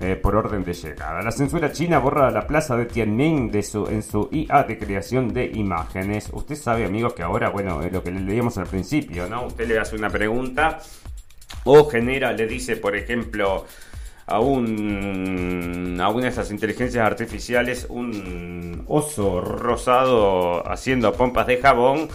[0.02, 1.22] eh, por orden de llegada.
[1.22, 5.32] La censura china borra la plaza de Tiananmen de su, en su IA de creación
[5.32, 6.28] de imágenes.
[6.32, 9.46] Usted sabe, amigos, que ahora, bueno, lo que le leíamos al principio, ¿no?
[9.46, 10.80] Usted le hace una pregunta
[11.64, 13.66] o genera, le dice, por ejemplo,
[14.26, 22.08] a a una de esas inteligencias artificiales un oso rosado haciendo pompas de jabón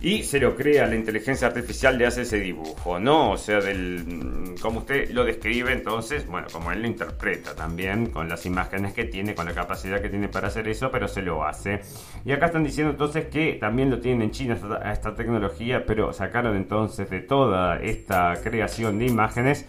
[0.00, 3.32] y se lo crea, la inteligencia artificial le hace ese dibujo, ¿no?
[3.32, 8.28] O sea, del como usted lo describe, entonces, bueno, como él lo interpreta también, con
[8.28, 11.44] las imágenes que tiene, con la capacidad que tiene para hacer eso, pero se lo
[11.44, 11.80] hace.
[12.24, 16.12] Y acá están diciendo entonces que también lo tienen en China esta, esta tecnología, pero
[16.12, 19.66] sacaron entonces de toda esta creación de imágenes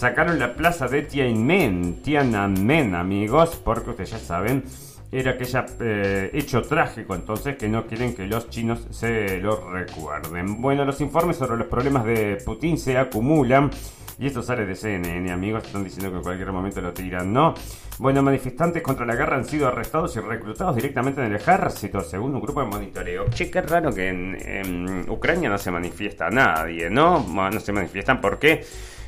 [0.00, 4.64] sacaron la plaza de Tiananmen, Tiananmen amigos, porque ustedes ya saben,
[5.12, 10.60] era aquella eh, hecho trágico entonces que no quieren que los chinos se lo recuerden.
[10.60, 13.70] Bueno, los informes sobre los problemas de Putin se acumulan.
[14.18, 17.54] Y esto sale de CNN, amigos, están diciendo que en cualquier momento lo tiran, ¿no?
[17.98, 22.34] Bueno, manifestantes contra la guerra han sido arrestados y reclutados directamente en el ejército, según
[22.34, 23.30] un grupo de monitoreo.
[23.30, 27.26] Che, qué raro que en, Ucrania no se manifiesta nadie, ¿no?
[27.26, 28.62] No se manifiestan porque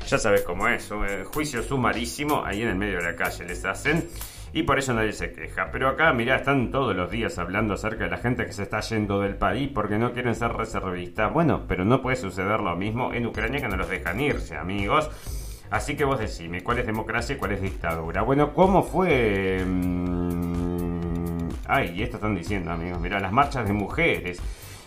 [0.07, 3.63] ya sabes cómo es, eh, juicio sumarísimo ahí en el medio de la calle les
[3.65, 4.07] hacen
[4.53, 5.69] y por eso nadie se queja.
[5.71, 8.79] Pero acá, mirá, están todos los días hablando acerca de la gente que se está
[8.81, 11.33] yendo del país porque no quieren ser reservistas.
[11.33, 15.09] Bueno, pero no puede suceder lo mismo en Ucrania que no los dejan irse, amigos.
[15.71, 18.21] Así que vos decime, ¿cuál es democracia y cuál es dictadura?
[18.21, 19.65] Bueno, ¿cómo fue...?
[19.65, 24.39] Mm, ay, esto están diciendo, amigos, mirá, las marchas de mujeres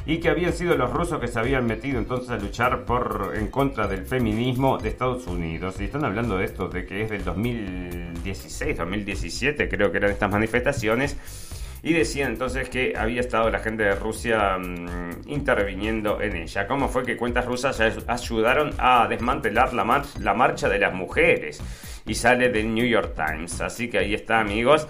[0.06, 3.48] y que habían sido los rusos que se habían metido entonces a luchar por en
[3.48, 5.80] contra del feminismo de Estados Unidos.
[5.80, 10.30] Y están hablando de esto, de que es del 2016, 2017, creo que eran estas
[10.30, 11.16] manifestaciones.
[11.82, 16.66] Y decían entonces que había estado la gente de Rusia mm, interviniendo en ella.
[16.66, 21.60] ¿Cómo fue que cuentas rusas ayudaron a desmantelar la, la marcha de las mujeres?
[22.06, 23.60] Y sale del New York Times.
[23.60, 24.86] Así que ahí está, amigos.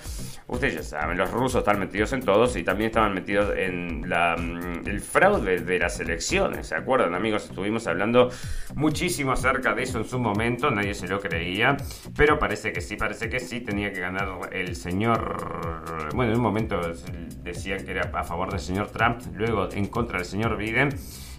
[0.49, 4.37] Ustedes ya saben, los rusos están metidos en todos y también estaban metidos en la,
[4.37, 6.69] mm, el fraude de las elecciones.
[6.69, 7.47] ¿Se acuerdan, amigos?
[7.47, 8.31] Estuvimos hablando
[8.77, 11.77] muchísimo acerca de eso en su momento, nadie se lo creía,
[12.17, 16.13] pero parece que sí, parece que sí, tenía que ganar el señor.
[16.15, 16.81] Bueno, en un momento
[17.43, 20.91] decían que era a favor del señor Trump, luego en contra del señor Biden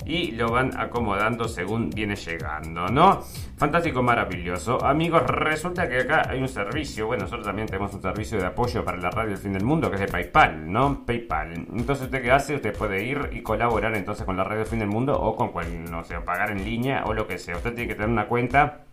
[0.06, 3.22] y lo van acomodando según viene llegando, ¿no?
[3.58, 4.84] Fantástico, maravilloso.
[4.86, 8.84] Amigos, resulta que acá hay un servicio, bueno, nosotros también tenemos un servicio de apoyo
[8.84, 11.06] para la radio fin del mundo que es de PayPal, ¿no?
[11.06, 11.54] PayPal.
[11.54, 12.56] Entonces, ¿usted qué hace?
[12.56, 15.90] Usted puede ir y colaborar entonces con la radio fin del mundo o con cual,
[15.90, 17.58] no sé, pagar en línea o lo que sea.
[17.58, 18.87] Usted tiene que tener una cuenta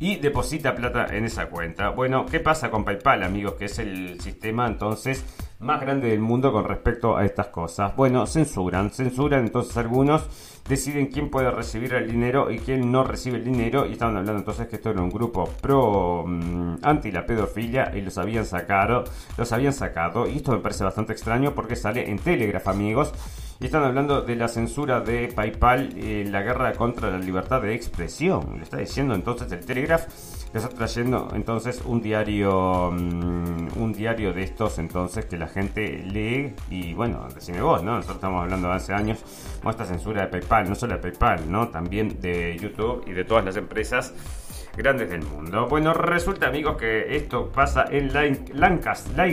[0.00, 1.90] y deposita plata en esa cuenta.
[1.90, 3.54] Bueno, ¿qué pasa con PayPal, amigos?
[3.54, 5.24] Que es el sistema entonces
[5.60, 7.94] más grande del mundo con respecto a estas cosas.
[7.94, 10.22] Bueno, censuran, censuran entonces algunos
[10.66, 14.40] deciden quién puede recibir el dinero y quién no recibe el dinero y estaban hablando
[14.40, 19.04] entonces que esto era un grupo pro mm, anti la pedofilia y los habían sacado,
[19.36, 23.12] los habían sacado y esto me parece bastante extraño porque sale en Telegraph, amigos.
[23.60, 27.74] Y están hablando de la censura de PayPal, eh, la guerra contra la libertad de
[27.74, 28.54] expresión.
[28.56, 30.06] Le está diciendo entonces el Telegraph.
[30.54, 35.98] Le está trayendo entonces un diario mm, un diario de estos entonces que la gente
[35.98, 36.54] lee.
[36.70, 39.18] Y bueno decime vos no nosotros estamos hablando de hace años
[39.62, 43.24] con esta censura de PayPal no solo de PayPal no también de YouTube y de
[43.24, 44.12] todas las empresas
[44.80, 45.66] grandes del mundo.
[45.68, 48.10] Bueno, resulta amigos que esto pasa en
[48.54, 49.32] Lancaster,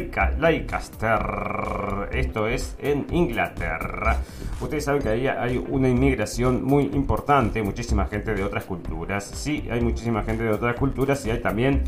[2.11, 4.17] esto es en Inglaterra.
[4.59, 9.23] Ustedes saben que ahí hay una inmigración muy importante, muchísima gente de otras culturas.
[9.23, 11.83] Sí, hay muchísima gente de otras culturas y hay también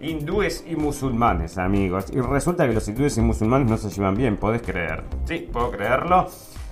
[0.00, 2.06] hindúes y musulmanes, amigos.
[2.12, 5.02] Y resulta que los hindúes y musulmanes no se llevan bien, ¿podés creer?
[5.24, 6.28] Sí, puedo creerlo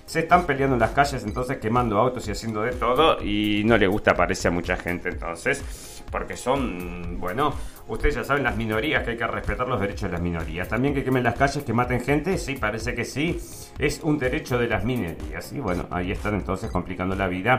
[0.09, 3.23] se están peleando en las calles, entonces quemando autos y haciendo de todo.
[3.23, 5.98] Y no le gusta, parece a mucha gente, entonces.
[6.11, 7.55] Porque son, bueno,
[7.87, 10.69] ustedes ya saben las minorías, que hay que respetar los derechos de las minorías.
[10.69, 13.39] También que quemen las calles, que maten gente, sí, parece que sí.
[13.79, 15.53] Es un derecho de las minorías.
[15.53, 17.59] Y bueno, ahí están entonces complicando la vida.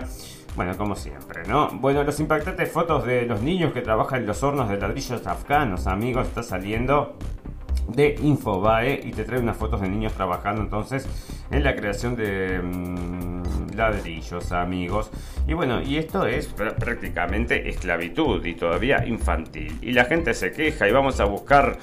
[0.55, 1.69] Bueno, como siempre, ¿no?
[1.73, 5.88] Bueno, los impactantes fotos de los niños que trabajan en los hornos de ladrillos afganos,
[5.88, 7.15] amigos, está saliendo
[7.89, 11.08] de Infobae y te trae unas fotos de niños trabajando entonces
[11.52, 15.12] en la creación de mm, ladrillos, amigos.
[15.47, 19.78] Y bueno, y esto es prácticamente esclavitud y todavía infantil.
[19.82, 21.78] Y la gente se queja y vamos a buscar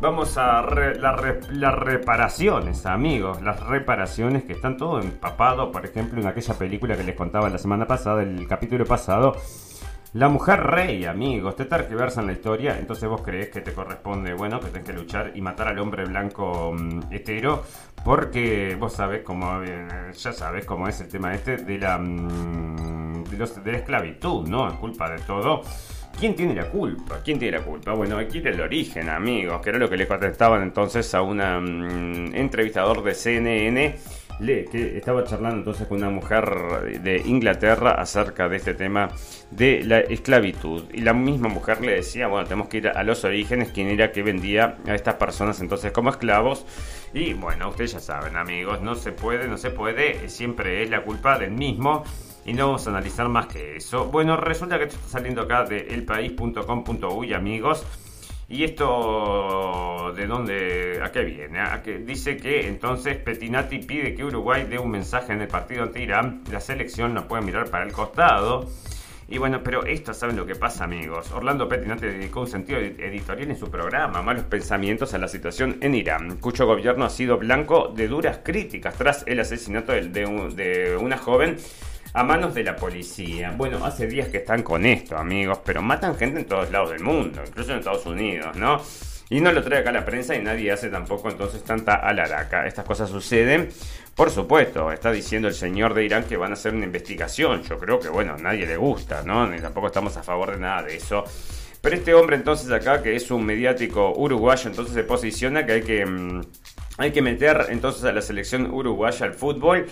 [0.00, 3.40] Vamos a las reparaciones, amigos.
[3.40, 5.70] Las reparaciones que están todo empapado.
[5.72, 9.36] Por ejemplo, en aquella película que les contaba la semana pasada, el capítulo pasado.
[10.14, 14.60] La mujer rey, amigos, te en la historia, entonces vos crees que te corresponde, bueno,
[14.60, 17.64] que tenés que luchar y matar al hombre blanco mm, hetero,
[18.04, 23.24] porque vos sabés cómo, eh, ya sabes cómo es el tema este de la, mm,
[23.24, 24.68] de la esclavitud, ¿no?
[24.68, 25.62] Es culpa de todo.
[26.16, 27.18] ¿Quién tiene la culpa?
[27.24, 27.92] ¿Quién tiene la culpa?
[27.92, 31.38] Bueno, aquí era el origen, amigos, que era lo que le contestaban entonces a un
[31.38, 33.96] mm, entrevistador de CNN
[34.40, 36.44] le, que estaba charlando entonces con una mujer
[37.00, 39.08] de Inglaterra acerca de este tema
[39.50, 40.84] de la esclavitud.
[40.92, 44.12] Y la misma mujer le decía, bueno, tenemos que ir a los orígenes, quién era
[44.12, 46.66] que vendía a estas personas entonces como esclavos.
[47.12, 51.02] Y bueno, ustedes ya saben, amigos, no se puede, no se puede, siempre es la
[51.02, 52.04] culpa del mismo.
[52.46, 54.06] Y no vamos a analizar más que eso.
[54.06, 57.86] Bueno, resulta que esto está saliendo acá de elpaís.com.uy, amigos.
[58.48, 61.60] ¿Y esto de dónde, a qué viene?
[62.04, 66.42] Dice que entonces Petinati pide que Uruguay dé un mensaje en el partido ante Irán.
[66.52, 68.68] La selección no puede mirar para el costado.
[69.26, 71.32] Y bueno, pero esto, ¿saben lo que pasa, amigos?
[71.32, 75.94] Orlando Petinati dedicó un sentido editorial en su programa, Malos Pensamientos a la situación en
[75.94, 81.56] Irán, cuyo gobierno ha sido blanco de duras críticas tras el asesinato de una joven
[82.14, 83.52] a manos de la policía.
[83.56, 87.00] Bueno, hace días que están con esto, amigos, pero matan gente en todos lados del
[87.00, 88.80] mundo, incluso en Estados Unidos, ¿no?
[89.30, 92.66] Y no lo trae acá la prensa y nadie hace tampoco entonces tanta alaraca.
[92.66, 93.68] Estas cosas suceden.
[94.14, 97.64] Por supuesto, está diciendo el señor de Irán que van a hacer una investigación.
[97.64, 99.48] Yo creo que, bueno, a nadie le gusta, ¿no?
[99.48, 101.24] Ni tampoco estamos a favor de nada de eso.
[101.80, 105.82] Pero este hombre entonces acá, que es un mediático uruguayo, entonces se posiciona que hay
[105.82, 106.42] que, mm,
[106.98, 109.86] hay que meter entonces a la selección uruguaya al fútbol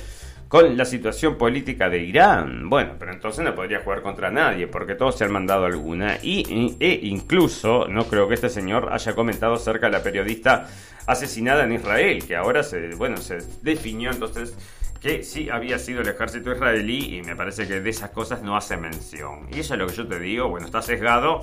[0.53, 2.69] con la situación política de Irán.
[2.69, 6.19] Bueno, pero entonces no podría jugar contra nadie, porque todos se han mandado alguna.
[6.23, 10.69] Y, e incluso, no creo que este señor haya comentado acerca de la periodista
[11.07, 14.55] asesinada en Israel, que ahora se, bueno, se definió entonces
[15.01, 18.55] que sí había sido el ejército israelí y me parece que de esas cosas no
[18.55, 19.49] hace mención.
[19.55, 21.41] Y eso es lo que yo te digo, bueno, está sesgado.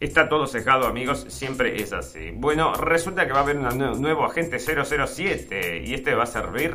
[0.00, 2.32] Está todo sesgado, amigos, siempre es así.
[2.34, 6.74] Bueno, resulta que va a haber un nuevo agente 007 y este va a servir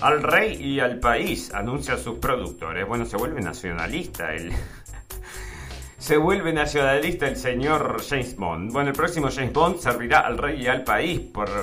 [0.00, 2.86] al rey y al país, anuncian sus productores.
[2.86, 4.52] Bueno, se vuelve nacionalista el...
[6.04, 8.70] se vuelve nacionalista el señor James Bond.
[8.70, 11.22] Bueno, el próximo James Bond servirá al rey y al país,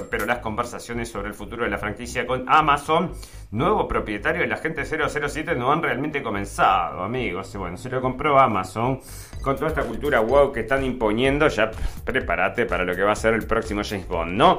[0.10, 3.12] pero las conversaciones sobre el futuro de la franquicia con Amazon,
[3.52, 7.56] nuevo propietario del agente 007, no han realmente comenzado, amigos.
[7.56, 9.00] Bueno, se lo compró Amazon
[9.44, 11.70] con toda esta cultura wow que están imponiendo, ya
[12.04, 14.58] prepárate para lo que va a ser el próximo James Bond, ¿no?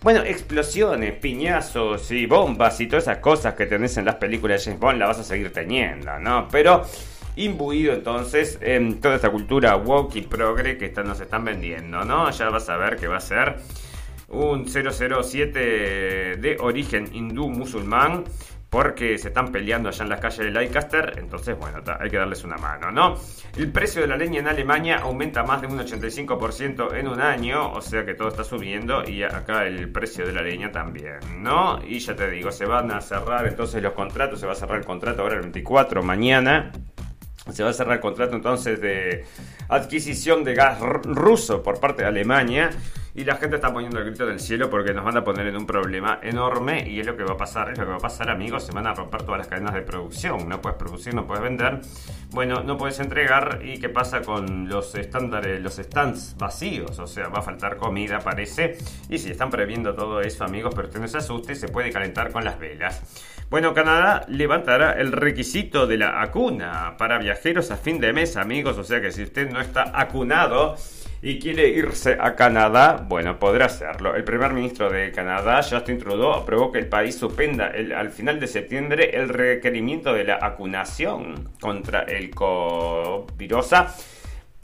[0.00, 4.66] Bueno, explosiones, piñazos y bombas y todas esas cosas que tenés en las películas de
[4.66, 6.46] James Bond las vas a seguir teniendo, ¿no?
[6.52, 6.84] Pero
[7.36, 12.30] imbuido entonces en toda esta cultura woke y progre que nos están vendiendo, ¿no?
[12.30, 13.56] Ya vas a ver que va a ser
[14.28, 15.58] un 007
[16.36, 18.24] de origen hindú musulmán
[18.74, 22.42] porque se están peleando allá en las calles de Leicester, entonces bueno, hay que darles
[22.42, 23.14] una mano, ¿no?
[23.56, 27.70] El precio de la leña en Alemania aumenta más de un 85% en un año,
[27.70, 31.78] o sea que todo está subiendo y acá el precio de la leña también, ¿no?
[31.86, 34.78] Y ya te digo, se van a cerrar entonces los contratos, se va a cerrar
[34.78, 36.72] el contrato ahora el 24 mañana.
[37.52, 39.24] Se va a cerrar el contrato entonces de
[39.68, 42.70] adquisición de gas ruso por parte de Alemania.
[43.16, 45.56] Y la gente está poniendo el grito del cielo porque nos van a poner en
[45.56, 46.88] un problema enorme.
[46.88, 48.64] Y es lo que va a pasar, es lo que va a pasar, amigos.
[48.64, 50.48] Se van a romper todas las cadenas de producción.
[50.48, 51.80] No puedes producir, no puedes vender.
[52.30, 53.60] Bueno, no puedes entregar.
[53.62, 56.98] ¿Y qué pasa con los estándares, los stands vacíos?
[56.98, 58.78] O sea, va a faltar comida, parece.
[59.08, 62.32] Y si están previendo todo eso, amigos, pero usted no se asuste, se puede calentar
[62.32, 63.00] con las velas.
[63.54, 68.76] Bueno, Canadá levantará el requisito de la acuna para viajeros a fin de mes, amigos.
[68.78, 70.74] O sea que si usted no está acunado
[71.22, 74.16] y quiere irse a Canadá, bueno, podrá hacerlo.
[74.16, 78.48] El primer ministro de Canadá, Justin Trudeau, aprobó que el país suspenda al final de
[78.48, 83.54] septiembre el requerimiento de la acunación contra el COVID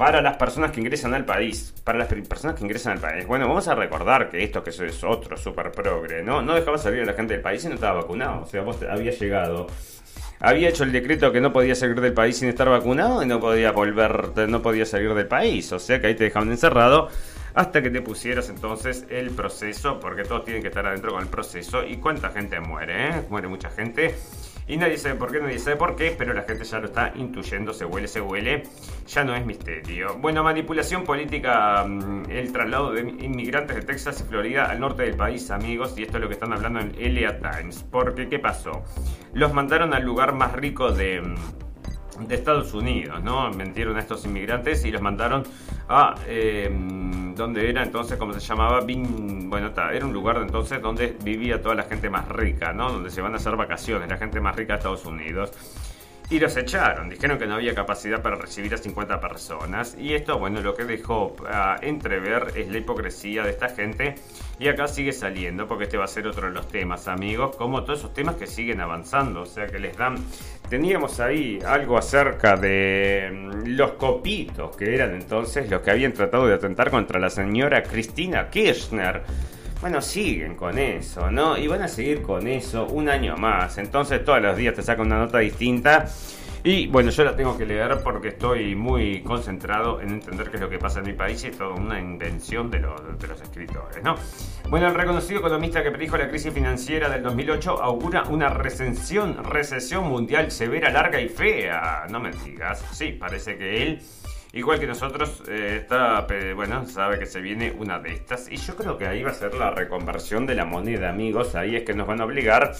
[0.00, 1.74] para las personas que ingresan al país.
[1.84, 3.26] Para las personas que ingresan al país.
[3.26, 6.40] Bueno, vamos a recordar que esto que eso es otro super progre, ¿no?
[6.40, 8.40] No dejaba salir a la gente del país y no estaba vacunado.
[8.40, 9.66] O sea, vos había llegado
[10.38, 13.40] había hecho el decreto que no podía salir del país sin estar vacunado y no
[13.40, 15.70] podía volver, no podía salir del país.
[15.70, 17.08] O sea que ahí te dejaban encerrado
[17.52, 21.28] hasta que te pusieras entonces el proceso, porque todos tienen que estar adentro con el
[21.28, 21.84] proceso.
[21.84, 23.10] ¿Y cuánta gente muere?
[23.10, 23.22] Eh?
[23.28, 24.14] Muere mucha gente.
[24.66, 27.12] Y nadie sabe por qué, nadie sabe por qué, pero la gente ya lo está
[27.16, 28.62] intuyendo, se huele, se huele,
[29.06, 30.16] ya no es misterio.
[30.18, 35.16] Bueno, manipulación política, mm, el traslado de inmigrantes de Texas y Florida al norte del
[35.16, 37.84] país, amigos, y esto es lo que están hablando en LA Times.
[37.90, 38.84] Porque, ¿qué pasó?
[39.32, 41.22] Los mandaron al lugar más rico de...
[42.26, 43.50] De Estados Unidos, ¿no?
[43.50, 45.42] Mentieron a estos inmigrantes y los mandaron
[45.88, 46.70] a eh,
[47.34, 51.84] donde era entonces, como se llamaba, bueno, era un lugar entonces donde vivía toda la
[51.84, 52.92] gente más rica, ¿no?
[52.92, 55.52] Donde se van a hacer vacaciones, la gente más rica de Estados Unidos.
[56.30, 59.96] Y los echaron, dijeron que no había capacidad para recibir a 50 personas.
[59.98, 64.14] Y esto, bueno, lo que dejó a entrever es la hipocresía de esta gente.
[64.60, 67.82] Y acá sigue saliendo, porque este va a ser otro de los temas, amigos, como
[67.82, 70.18] todos esos temas que siguen avanzando, o sea, que les dan...
[70.68, 76.46] Teníamos ahí algo acerca de mm, los copitos, que eran entonces los que habían tratado
[76.46, 79.22] de atentar contra la señora Cristina Kirchner.
[79.80, 81.56] Bueno, siguen con eso, ¿no?
[81.56, 83.78] Y van a seguir con eso un año más.
[83.78, 86.06] Entonces todos los días te sacan una nota distinta.
[86.62, 90.60] Y bueno, yo la tengo que leer porque estoy muy concentrado en entender qué es
[90.60, 93.40] lo que pasa en mi país y es toda una invención de, los, de los
[93.40, 94.16] escritores, ¿no?
[94.68, 100.06] Bueno, el reconocido economista que predijo la crisis financiera del 2008 augura una recesión, recesión
[100.06, 102.06] mundial severa, larga y fea.
[102.10, 102.84] No me digas.
[102.92, 104.02] Sí, parece que él
[104.52, 106.26] Igual que nosotros, eh, está,
[106.56, 108.50] bueno, sabe que se viene una de estas.
[108.50, 111.54] Y yo creo que ahí va a ser la reconversión de la moneda, amigos.
[111.54, 112.72] Ahí es que nos van a obligar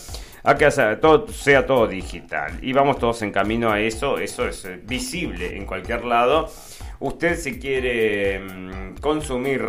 [0.43, 0.69] a que
[1.01, 2.59] todo, sea todo digital.
[2.61, 4.19] Y vamos todos en camino a eso.
[4.19, 6.51] Eso es eh, visible en cualquier lado.
[7.01, 9.63] Usted si quiere mm, consumir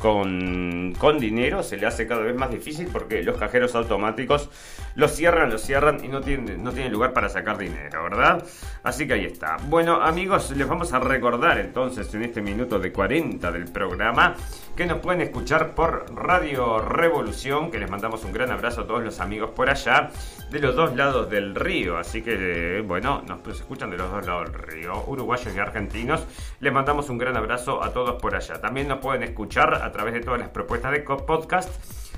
[0.00, 4.50] con, con, dinero se le hace cada vez más difícil porque los cajeros automáticos
[4.96, 8.44] los cierran, los cierran y no tienen, no tienen lugar para sacar dinero, ¿verdad?
[8.82, 9.58] Así que ahí está.
[9.68, 14.34] Bueno amigos, les vamos a recordar entonces en este minuto de 40 del programa
[14.76, 19.04] que nos pueden escuchar por Radio Revolución, que les mandamos un gran abrazo a todos
[19.04, 20.10] los amigos por allá,
[20.50, 21.98] de los dos lados del río.
[21.98, 26.26] Así que, bueno, nos escuchan de los dos lados del río, uruguayos y argentinos.
[26.72, 28.60] Mandamos un gran abrazo a todos por allá.
[28.60, 31.70] También nos pueden escuchar a través de todas las propuestas de podcast.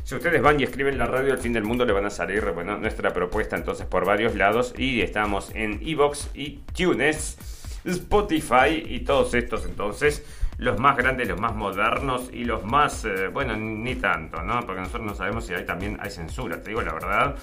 [0.05, 2.45] Si ustedes van y escriben la radio El Fin del Mundo, le van a salir
[2.53, 4.75] bueno, nuestra propuesta entonces por varios lados.
[4.77, 7.39] Y estamos en Evox y Tunes,
[7.85, 10.25] Spotify y todos estos entonces
[10.59, 14.61] los más grandes, los más modernos y los más, eh, bueno, ni tanto, ¿no?
[14.65, 17.37] Porque nosotros no sabemos si hay también hay censura, te digo la verdad.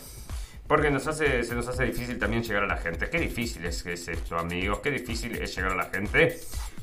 [0.68, 3.09] Porque nos hace, se nos hace difícil también llegar a la gente.
[3.09, 4.80] Qué difícil es, es esto, amigos.
[4.80, 6.39] Qué difícil es llegar a la gente.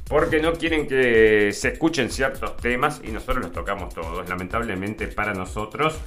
[0.09, 4.29] Porque no quieren que se escuchen ciertos temas y nosotros los tocamos todos.
[4.29, 5.99] Lamentablemente para nosotros.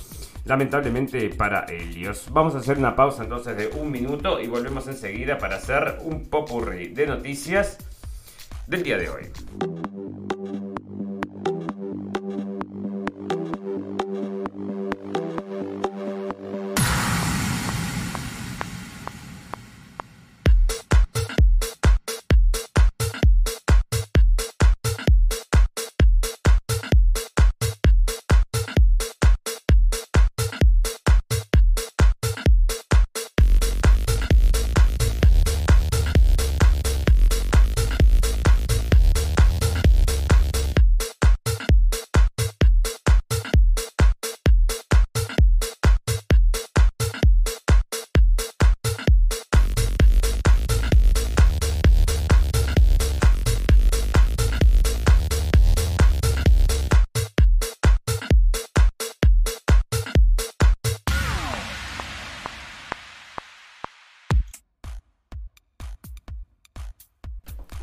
[0.46, 2.26] Lamentablemente para ellos.
[2.32, 6.26] Vamos a hacer una pausa entonces de un minuto y volvemos enseguida para hacer un
[6.30, 7.78] popurrí de noticias
[8.66, 9.32] del día de hoy.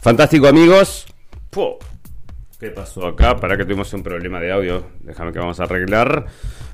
[0.08, 1.04] Fantástico, amigos.
[2.58, 3.36] ¿Qué pasó acá?
[3.36, 4.86] Para que tuvimos un problema de audio.
[5.00, 6.24] Déjame que vamos a arreglar.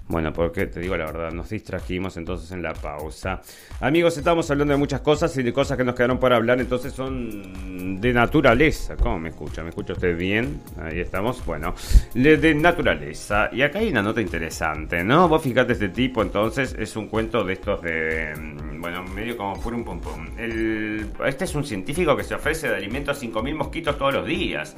[0.07, 3.41] Bueno, porque te digo la verdad, nos distrajimos entonces en la pausa.
[3.81, 6.93] Amigos, estamos hablando de muchas cosas y de cosas que nos quedaron por hablar, entonces
[6.93, 8.97] son de naturaleza.
[8.97, 9.63] ¿Cómo me escucha?
[9.63, 10.61] ¿Me escucha usted bien?
[10.79, 11.45] Ahí estamos.
[11.47, 11.75] Bueno,
[12.13, 13.49] de naturaleza.
[13.51, 15.27] Y acá hay una nota interesante, ¿no?
[15.27, 18.35] Vos fijate este tipo, entonces es un cuento de estos de
[18.79, 20.27] bueno, medio como puro un pum pum.
[21.27, 24.77] este es un científico que se ofrece de alimento a 5.000 mosquitos todos los días.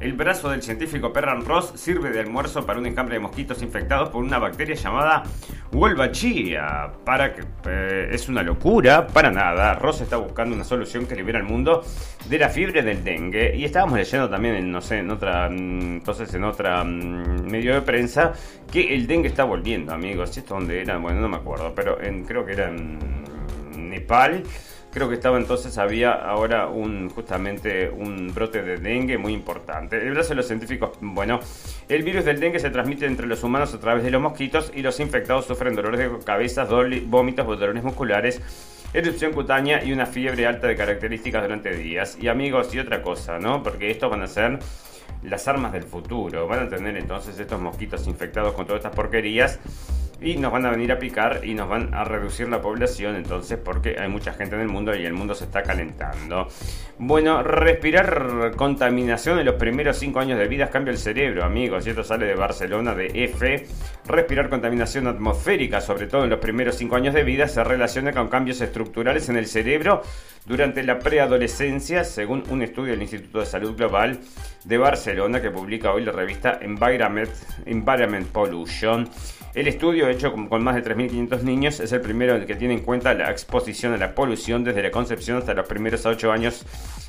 [0.00, 4.08] El brazo del científico Perran Ross sirve de almuerzo para un enjambre de mosquitos infectados
[4.08, 5.24] por una bacteria llamada
[5.72, 6.90] Wolbachia.
[7.04, 9.74] Para que eh, es una locura, para nada.
[9.74, 11.84] Ross está buscando una solución que libera al mundo
[12.30, 13.54] de la fiebre del dengue.
[13.54, 17.74] Y estábamos leyendo también en, no sé, en otra, mm, entonces en otra mm, medio
[17.74, 18.32] de prensa
[18.72, 20.34] que el dengue está volviendo, amigos.
[20.34, 20.96] ¿Esto dónde era?
[20.96, 22.98] Bueno, no me acuerdo, pero en, creo que era en
[23.76, 24.44] Nepal.
[24.92, 29.96] Creo que estaba entonces, había ahora un justamente un brote de dengue muy importante.
[30.04, 31.38] El brazo de los científicos, bueno,
[31.88, 34.82] el virus del dengue se transmite entre los humanos a través de los mosquitos y
[34.82, 36.66] los infectados sufren dolores de cabeza,
[37.06, 38.40] vómitos, dolores musculares,
[38.92, 42.18] erupción cutánea y una fiebre alta de características durante días.
[42.20, 43.62] Y amigos, y otra cosa, ¿no?
[43.62, 44.58] Porque esto van a ser
[45.22, 46.48] las armas del futuro.
[46.48, 49.60] Van a tener entonces estos mosquitos infectados con todas estas porquerías
[50.20, 53.58] y nos van a venir a picar y nos van a reducir la población entonces
[53.62, 56.48] porque hay mucha gente en el mundo y el mundo se está calentando.
[56.98, 61.90] Bueno, respirar contaminación en los primeros 5 años de vida cambia el cerebro, amigos, y
[61.90, 63.66] esto sale de Barcelona de F.
[64.06, 68.28] Respirar contaminación atmosférica, sobre todo en los primeros 5 años de vida, se relaciona con
[68.28, 70.02] cambios estructurales en el cerebro
[70.44, 74.18] durante la preadolescencia, según un estudio del Instituto de Salud Global
[74.64, 77.30] de Barcelona que publica hoy la revista Environment,
[77.64, 79.08] Environment Pollution.
[79.52, 83.14] El estudio hecho con más de 3.500 niños es el primero que tiene en cuenta
[83.14, 86.64] la exposición a la polución desde la concepción hasta los primeros 8 años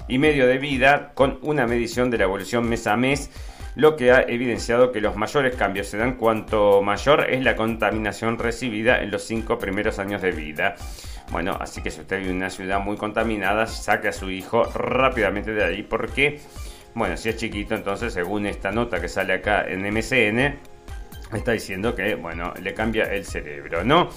[0.08, 3.30] y medio de vida, con una medición de la evolución mes a mes,
[3.76, 8.40] lo que ha evidenciado que los mayores cambios se dan cuanto mayor es la contaminación
[8.40, 10.76] recibida en los 5 primeros años de vida.
[11.32, 14.64] Bueno, así que si usted vive en una ciudad muy contaminada, saque a su hijo
[14.64, 16.40] rápidamente de ahí porque,
[16.96, 20.72] bueno, si es chiquito, entonces según esta nota que sale acá en MCN,
[21.38, 24.10] está diciendo que, bueno, le cambia el cerebro, ¿no?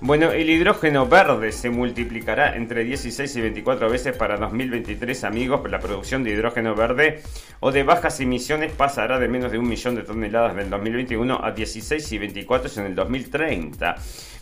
[0.00, 5.62] Bueno, el hidrógeno verde se multiplicará entre 16 y 24 veces para 2023, amigos.
[5.70, 7.22] La producción de hidrógeno verde
[7.60, 11.40] o de bajas emisiones pasará de menos de un millón de toneladas en el 2021
[11.42, 13.96] a 16 y 24 en el 2030.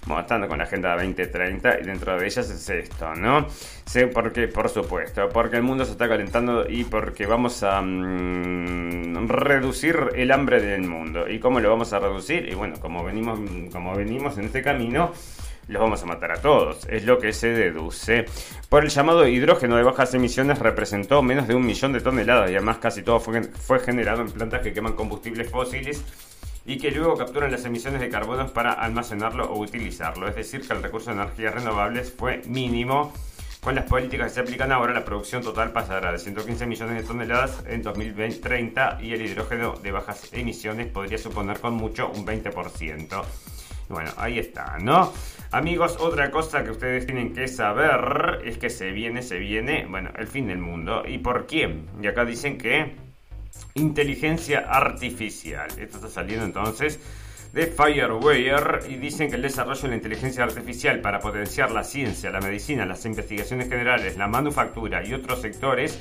[0.04, 3.46] Bueno, estando con la Agenda 2030 y dentro de ellas es esto, ¿no?
[3.84, 9.28] Sé porque, por supuesto, porque el mundo se está calentando y porque vamos a mm,
[9.28, 11.28] reducir el hambre del mundo.
[11.28, 12.48] ¿Y cómo lo vamos a reducir?
[12.48, 13.38] Y bueno, como venimos,
[13.70, 15.12] como venimos en este camino,
[15.68, 18.24] los vamos a matar a todos, es lo que se deduce.
[18.68, 22.54] Por el llamado hidrógeno de bajas emisiones representó menos de un millón de toneladas y
[22.54, 26.02] además casi todo fue, fue generado en plantas que queman combustibles fósiles
[26.64, 30.28] y que luego capturan las emisiones de carbono para almacenarlo o utilizarlo.
[30.28, 33.12] Es decir, que el recurso de energías renovables fue mínimo.
[33.60, 37.06] Con las políticas que se aplican ahora, la producción total pasará de 115 millones de
[37.06, 43.24] toneladas en 2030 y el hidrógeno de bajas emisiones podría suponer con mucho un 20%.
[43.88, 45.12] Bueno, ahí está, ¿no?
[45.52, 50.10] Amigos, otra cosa que ustedes tienen que saber es que se viene, se viene, bueno,
[50.16, 51.02] el fin del mundo.
[51.06, 51.86] ¿Y por quién?
[52.00, 52.96] Y acá dicen que
[53.74, 55.68] inteligencia artificial.
[55.78, 57.00] Esto está saliendo entonces
[57.52, 62.30] de Firewire y dicen que el desarrollo de la inteligencia artificial para potenciar la ciencia,
[62.30, 65.98] la medicina, las investigaciones generales, la manufactura y otros sectores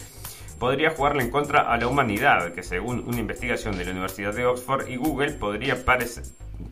[0.60, 4.46] podría jugarle en contra a la humanidad, que según una investigación de la Universidad de
[4.46, 5.76] Oxford y Google podría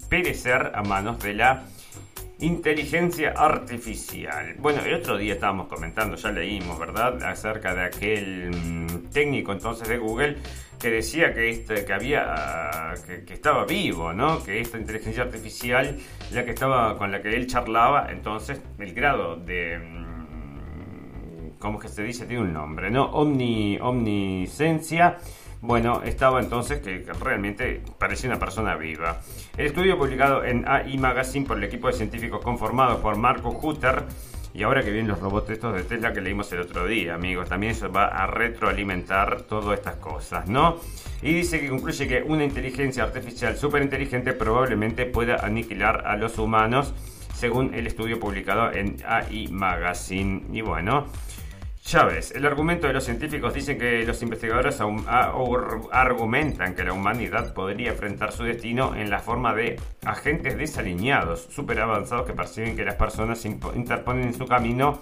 [0.10, 1.66] perecer a manos de la
[2.42, 4.56] Inteligencia artificial.
[4.60, 7.22] Bueno, el otro día estábamos comentando, ya leímos, ¿verdad?
[7.24, 10.38] Acerca de aquel mm, técnico entonces de Google
[10.80, 14.42] que decía que, este, que había que, estaba vivo, ¿no?
[14.42, 15.98] Que esta inteligencia artificial,
[16.32, 21.90] la que estaba con la que él charlaba, entonces el grado de mm, ¿cómo que
[21.90, 22.26] se dice?
[22.26, 23.12] Tiene un nombre, ¿no?
[23.12, 25.18] Omni, omnisencia
[25.62, 29.20] bueno, estaba entonces que realmente parecía una persona viva.
[29.60, 34.06] El estudio publicado en AI Magazine por el equipo de científicos conformado por Marco Hutter
[34.54, 37.50] y ahora que vienen los robots estos de Tesla que leímos el otro día, amigos,
[37.50, 40.78] también eso va a retroalimentar todas estas cosas, ¿no?
[41.22, 46.38] Y dice que concluye que una inteligencia artificial súper inteligente probablemente pueda aniquilar a los
[46.38, 46.94] humanos,
[47.36, 50.44] según el estudio publicado en AI Magazine.
[50.54, 51.08] Y bueno,
[51.98, 54.80] ves, el argumento de los científicos dice que los investigadores
[55.92, 61.80] argumentan que la humanidad podría enfrentar su destino en la forma de agentes desalineados, super
[61.80, 65.00] avanzados que perciben que las personas interponen en su camino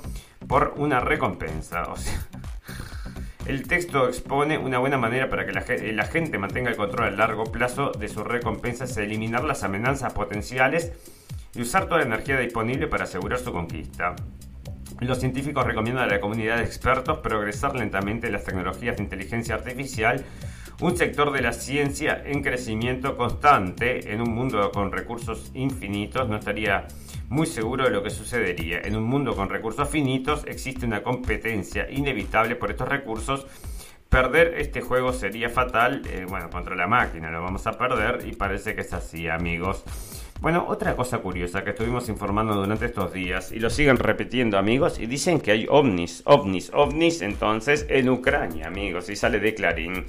[0.48, 1.84] por una recompensa.
[3.46, 7.12] El texto expone una buena manera para que la, la gente mantenga el control a
[7.12, 10.92] largo plazo de sus recompensas, eliminar las amenazas potenciales
[11.56, 14.16] y usar toda la energía disponible para asegurar su conquista.
[15.00, 19.54] Los científicos recomiendan a la comunidad de expertos progresar lentamente en las tecnologías de inteligencia
[19.54, 20.26] artificial,
[20.82, 26.28] un sector de la ciencia en crecimiento constante en un mundo con recursos infinitos.
[26.28, 26.88] No estaría
[27.30, 28.80] muy seguro de lo que sucedería.
[28.84, 33.46] En un mundo con recursos finitos existe una competencia inevitable por estos recursos.
[34.10, 36.02] Perder este juego sería fatal.
[36.08, 39.84] Eh, bueno, contra la máquina lo vamos a perder y parece que es así, amigos.
[40.40, 45.00] Bueno, otra cosa curiosa que estuvimos informando durante estos días y lo siguen repitiendo amigos
[45.00, 50.06] y dicen que hay ovnis, ovnis, ovnis entonces en Ucrania amigos y sale de Clarín.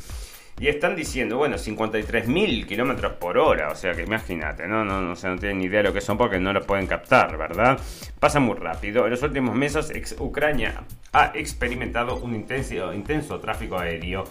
[0.60, 4.84] Y están diciendo, bueno, 53.000 kilómetros por hora, o sea que imagínate, ¿no?
[4.84, 7.38] No, no, no tienen ni idea de lo que son porque no lo pueden captar,
[7.38, 7.78] ¿verdad?
[8.18, 9.04] Pasa muy rápido.
[9.04, 14.24] En los últimos meses, Ucrania ha experimentado un intenso, intenso tráfico aéreo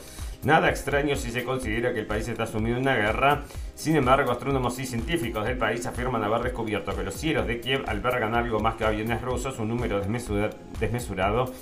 [0.44, 3.44] Nada extraño si se considera que el país está sumido en una guerra.
[3.78, 7.84] Sin embargo, astrónomos y científicos del país afirman haber descubierto que los cielos de Kiev
[7.88, 11.54] albergan algo más que aviones rusos, un número desmesurado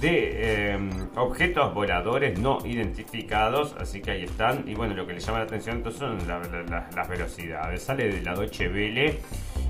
[0.00, 4.64] de em, objetos voladores no identificados, así que ahí están.
[4.66, 7.84] Y bueno, lo que le llama la atención entonces son las velocidades.
[7.84, 9.20] Sale de la Deutsche Welle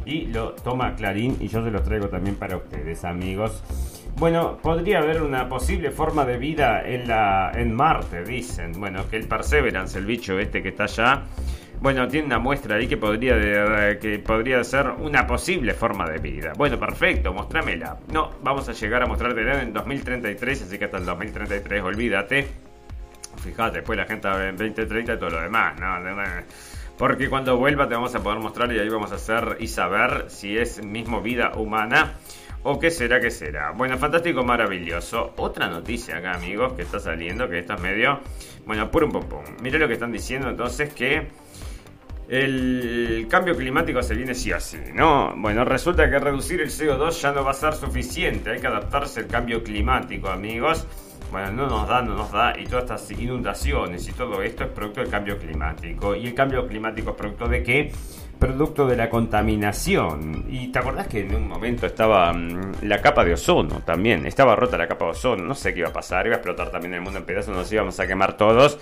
[0.07, 3.63] y lo toma Clarín y yo se los traigo también para ustedes, amigos.
[4.17, 8.73] Bueno, podría haber una posible forma de vida en, la, en Marte, dicen.
[8.73, 11.25] Bueno, que el Perseverance, el bicho este que está allá,
[11.85, 16.55] bueno, tiene una muestra ahí que podría, que podría ser una posible forma de vida.
[16.57, 17.99] Bueno, perfecto, mostrámela.
[18.11, 22.49] No, vamos a llegar a mostrártela en 2033, así que hasta el 2033, olvídate.
[23.37, 25.99] Fíjate, después la gente en 2030 y todo lo demás, ¿no?
[26.97, 30.25] Porque cuando vuelva te vamos a poder mostrar y ahí vamos a hacer y saber
[30.29, 32.15] si es mismo vida humana
[32.63, 33.73] o qué será que será.
[33.73, 35.35] Bueno, fantástico, maravilloso.
[35.37, 38.21] Otra noticia acá, amigos, que está saliendo, que esto es medio...
[38.65, 39.45] Bueno, pum pum pum.
[39.61, 41.44] Mira lo que están diciendo entonces que
[42.29, 45.35] el cambio climático se viene sí así, ¿no?
[45.37, 49.21] Bueno, resulta que reducir el CO2 ya no va a ser suficiente, hay que adaptarse
[49.21, 50.87] al cambio climático, amigos.
[51.31, 54.71] Bueno, no nos da, no nos da, y todas estas inundaciones y todo esto es
[54.71, 56.15] producto del cambio climático.
[56.15, 57.93] ¿Y el cambio climático es producto de qué?
[58.39, 60.45] Producto de la contaminación.
[60.49, 64.55] Y te acordás que en un momento estaba mm, la capa de ozono también, estaba
[64.55, 66.95] rota la capa de ozono, no sé qué iba a pasar, iba a explotar también
[66.95, 68.79] el mundo en pedazos, nos íbamos a quemar todos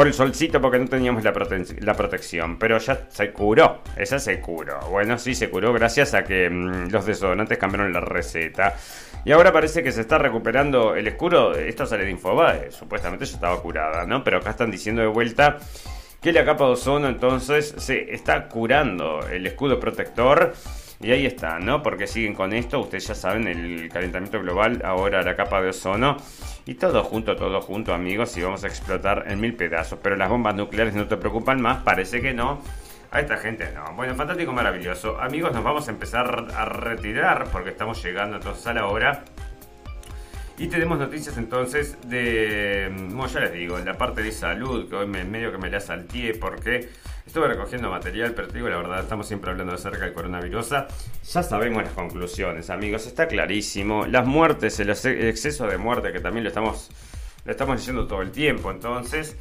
[0.00, 2.58] por el solcito porque no teníamos la, protección.
[2.58, 4.80] Pero ya se curó, esa se curó.
[4.88, 8.76] Bueno, sí, se curó gracias a que mm, los desodonantes cambiaron la receta.
[9.26, 11.54] Y ahora parece que se está recuperando el escudo.
[11.54, 14.24] Esto sale de Infobae, supuestamente ya estaba curada, ¿no?
[14.24, 15.58] Pero acá están diciendo de vuelta
[16.22, 20.54] que la capa de ozono entonces se está curando el escudo protector.
[21.02, 21.82] Y ahí está, ¿no?
[21.82, 26.16] Porque siguen con esto, ustedes ya saben, el calentamiento global, ahora la capa de ozono.
[26.70, 29.98] Y todo junto, todo junto, amigos, y vamos a explotar en mil pedazos.
[30.00, 32.62] Pero las bombas nucleares no te preocupan más, parece que no.
[33.10, 33.92] A esta gente no.
[33.96, 35.20] Bueno, fantástico, maravilloso.
[35.20, 39.24] Amigos, nos vamos a empezar a retirar porque estamos llegando entonces a la hora.
[40.58, 44.94] Y tenemos noticias entonces de, bueno, ya les digo, en la parte de salud, que
[44.94, 46.88] hoy me, medio que me la salteé porque
[47.30, 50.70] estuve recogiendo material, pero te digo la verdad, estamos siempre hablando acerca del coronavirus.
[50.70, 54.04] Ya sabemos las conclusiones, amigos, está clarísimo.
[54.04, 56.90] Las muertes, el, exceso de muerte, que también lo estamos,
[57.44, 59.36] lo estamos diciendo todo el tiempo, entonces...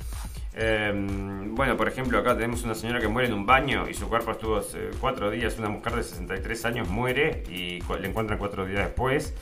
[0.53, 4.09] Em, bueno, por ejemplo, acá tenemos una señora que muere en un baño y su
[4.09, 5.57] cuerpo estuvo eh, cuatro días.
[5.57, 9.33] Una mujer de 63 años muere y le encuentran cuatro días después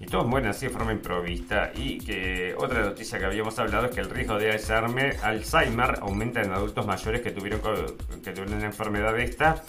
[0.00, 1.70] y todos mueren así de forma improvista.
[1.74, 6.52] Y que otra noticia que habíamos hablado es que el riesgo de Alzheimer aumenta en
[6.52, 9.62] adultos mayores que tuvieron, que tuvieron una enfermedad de esta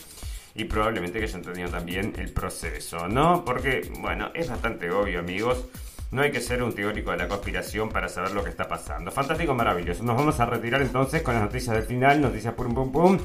[0.55, 3.43] y probablemente que hayan tenido también el proceso, ¿no?
[3.43, 5.65] Porque, bueno, es bastante obvio, amigos.
[6.11, 9.11] No hay que ser un teórico de la conspiración para saber lo que está pasando.
[9.11, 10.03] Fantástico, maravilloso.
[10.03, 13.17] Nos vamos a retirar entonces con las noticias del final, noticias pum pum pum.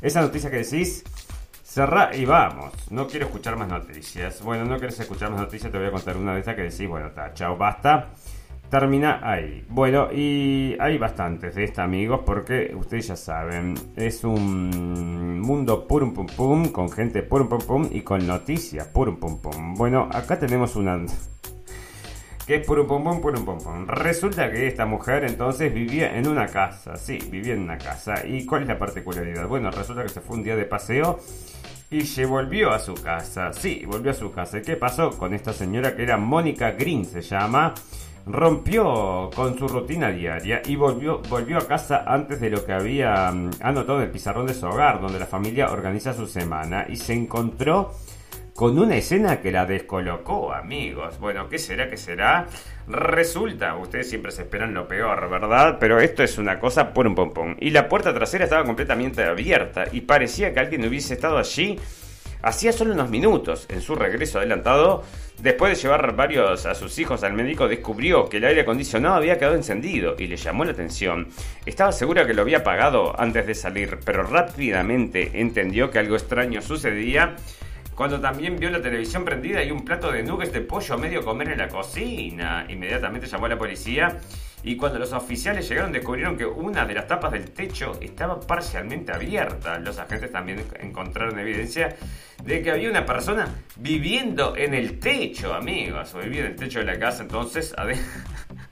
[0.00, 1.04] Esa noticia que decís,
[1.70, 2.72] Cerra y vamos.
[2.90, 4.42] No quiero escuchar más noticias.
[4.42, 6.88] Bueno, no quieres escuchar más noticias, te voy a contar una de estas que decís,
[6.88, 8.08] bueno, está, chao, basta.
[8.68, 9.64] Termina ahí.
[9.68, 16.12] Bueno, y hay bastantes de esta, amigos, porque ustedes ya saben, es un mundo purum
[16.12, 19.74] pum pum, con gente purum pum pum y con noticias purum pum pum.
[19.76, 20.98] Bueno, acá tenemos una
[22.48, 23.86] que es purum pum pum purum pum pum.
[23.86, 28.26] Resulta que esta mujer entonces vivía en una casa, sí, vivía en una casa.
[28.26, 29.46] ¿Y cuál es la particularidad?
[29.46, 31.20] Bueno, resulta que se fue un día de paseo
[31.90, 33.52] y se volvió a su casa.
[33.52, 34.62] Sí, volvió a su casa.
[34.62, 37.74] ¿Qué pasó con esta señora que era Mónica Green, se llama?
[38.26, 43.32] Rompió con su rutina diaria y volvió, volvió a casa antes de lo que había
[43.32, 46.96] mm, anotado en el pizarrón de su hogar, donde la familia organiza su semana, y
[46.96, 47.92] se encontró
[48.54, 51.18] con una escena que la descolocó, amigos.
[51.18, 51.88] Bueno, ¿qué será?
[51.88, 52.46] ¿Qué será?
[52.90, 55.76] Resulta, ustedes siempre se esperan lo peor, ¿verdad?
[55.78, 57.56] Pero esto es una cosa por un pompón.
[57.60, 61.78] Y la puerta trasera estaba completamente abierta y parecía que alguien hubiese estado allí
[62.42, 63.66] hacía solo unos minutos.
[63.68, 65.04] En su regreso adelantado,
[65.38, 69.38] después de llevar varios a sus hijos al médico, descubrió que el aire acondicionado había
[69.38, 71.28] quedado encendido y le llamó la atención.
[71.66, 76.60] Estaba segura que lo había apagado antes de salir, pero rápidamente entendió que algo extraño
[76.60, 77.36] sucedía
[77.94, 81.50] cuando también vio la televisión prendida y un plato de nuggets de pollo medio comer
[81.50, 82.66] en la cocina.
[82.68, 84.18] Inmediatamente llamó a la policía
[84.62, 89.12] y cuando los oficiales llegaron descubrieron que una de las tapas del techo estaba parcialmente
[89.12, 89.78] abierta.
[89.78, 91.96] Los agentes también encontraron evidencia
[92.44, 96.80] de que había una persona viviendo en el techo, amigos, o vivía en el techo
[96.80, 97.74] de la casa, entonces...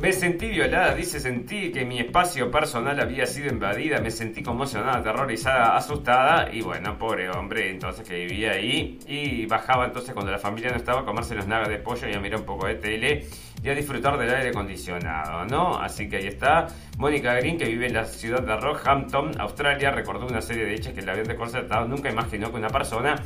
[0.00, 4.98] Me sentí violada, dice, sentí que mi espacio personal había sido invadida, me sentí conmocionada,
[4.98, 10.38] aterrorizada, asustada y bueno, pobre hombre entonces que vivía ahí y bajaba entonces cuando la
[10.38, 12.74] familia no estaba a comerse los nagas de pollo y a mirar un poco de
[12.74, 13.26] tele
[13.62, 15.78] y a disfrutar del aire acondicionado, ¿no?
[15.78, 16.66] Así que ahí está.
[16.98, 20.92] Mónica Green, que vive en la ciudad de Rockhampton, Australia, recordó una serie de hechos
[20.92, 23.16] que le habían desconcertado, nunca imaginó que una persona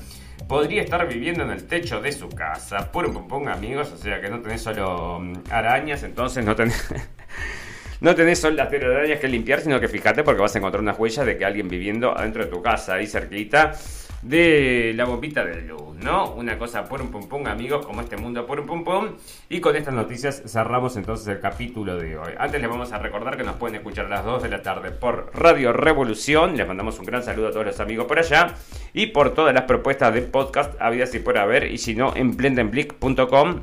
[0.49, 2.90] podría estar viviendo en el techo de su casa.
[2.90, 6.88] Puro pum pum, amigos, o sea que no tenés solo mm, arañas, entonces no tenés...
[8.01, 10.96] No tenés solo las telarañas que limpiar, sino que fíjate porque vas a encontrar unas
[10.96, 13.72] huellas de que alguien viviendo adentro de tu casa, ahí cerquita
[14.23, 16.33] de la bombita de luz, ¿no?
[16.33, 19.16] Una cosa por un pum, amigos, como este mundo por un pum.
[19.49, 22.33] Y con estas noticias cerramos entonces el capítulo de hoy.
[22.39, 24.91] Antes les vamos a recordar que nos pueden escuchar a las 2 de la tarde
[24.91, 26.57] por Radio Revolución.
[26.57, 28.55] Les mandamos un gran saludo a todos los amigos por allá.
[28.93, 31.71] Y por todas las propuestas de podcast habidas y por haber.
[31.71, 33.62] Y si no, en blendenblick.com.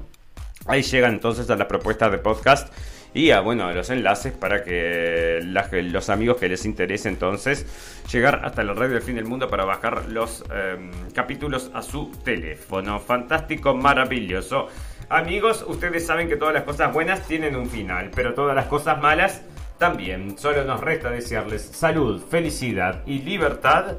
[0.67, 2.73] Ahí llegan entonces a las propuestas de podcast
[3.15, 7.65] y a, bueno, los enlaces para que los amigos que les interese entonces
[8.11, 12.11] llegar hasta la red del fin del mundo para bajar los em, capítulos a su
[12.25, 12.99] teléfono.
[12.99, 14.67] Fantástico, maravilloso.
[15.07, 19.01] Amigos, ustedes saben que todas las cosas buenas tienen un final, pero todas las cosas
[19.01, 19.43] malas
[19.77, 20.37] también.
[20.37, 23.95] Solo nos resta desearles salud, felicidad y libertad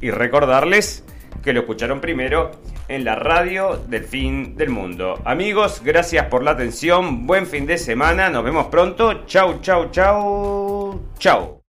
[0.00, 1.04] y recordarles
[1.44, 2.50] que lo escucharon primero
[2.88, 5.20] en la radio del fin del mundo.
[5.24, 11.00] Amigos, gracias por la atención, buen fin de semana, nos vemos pronto, chau, chau, chau,
[11.18, 11.65] chau.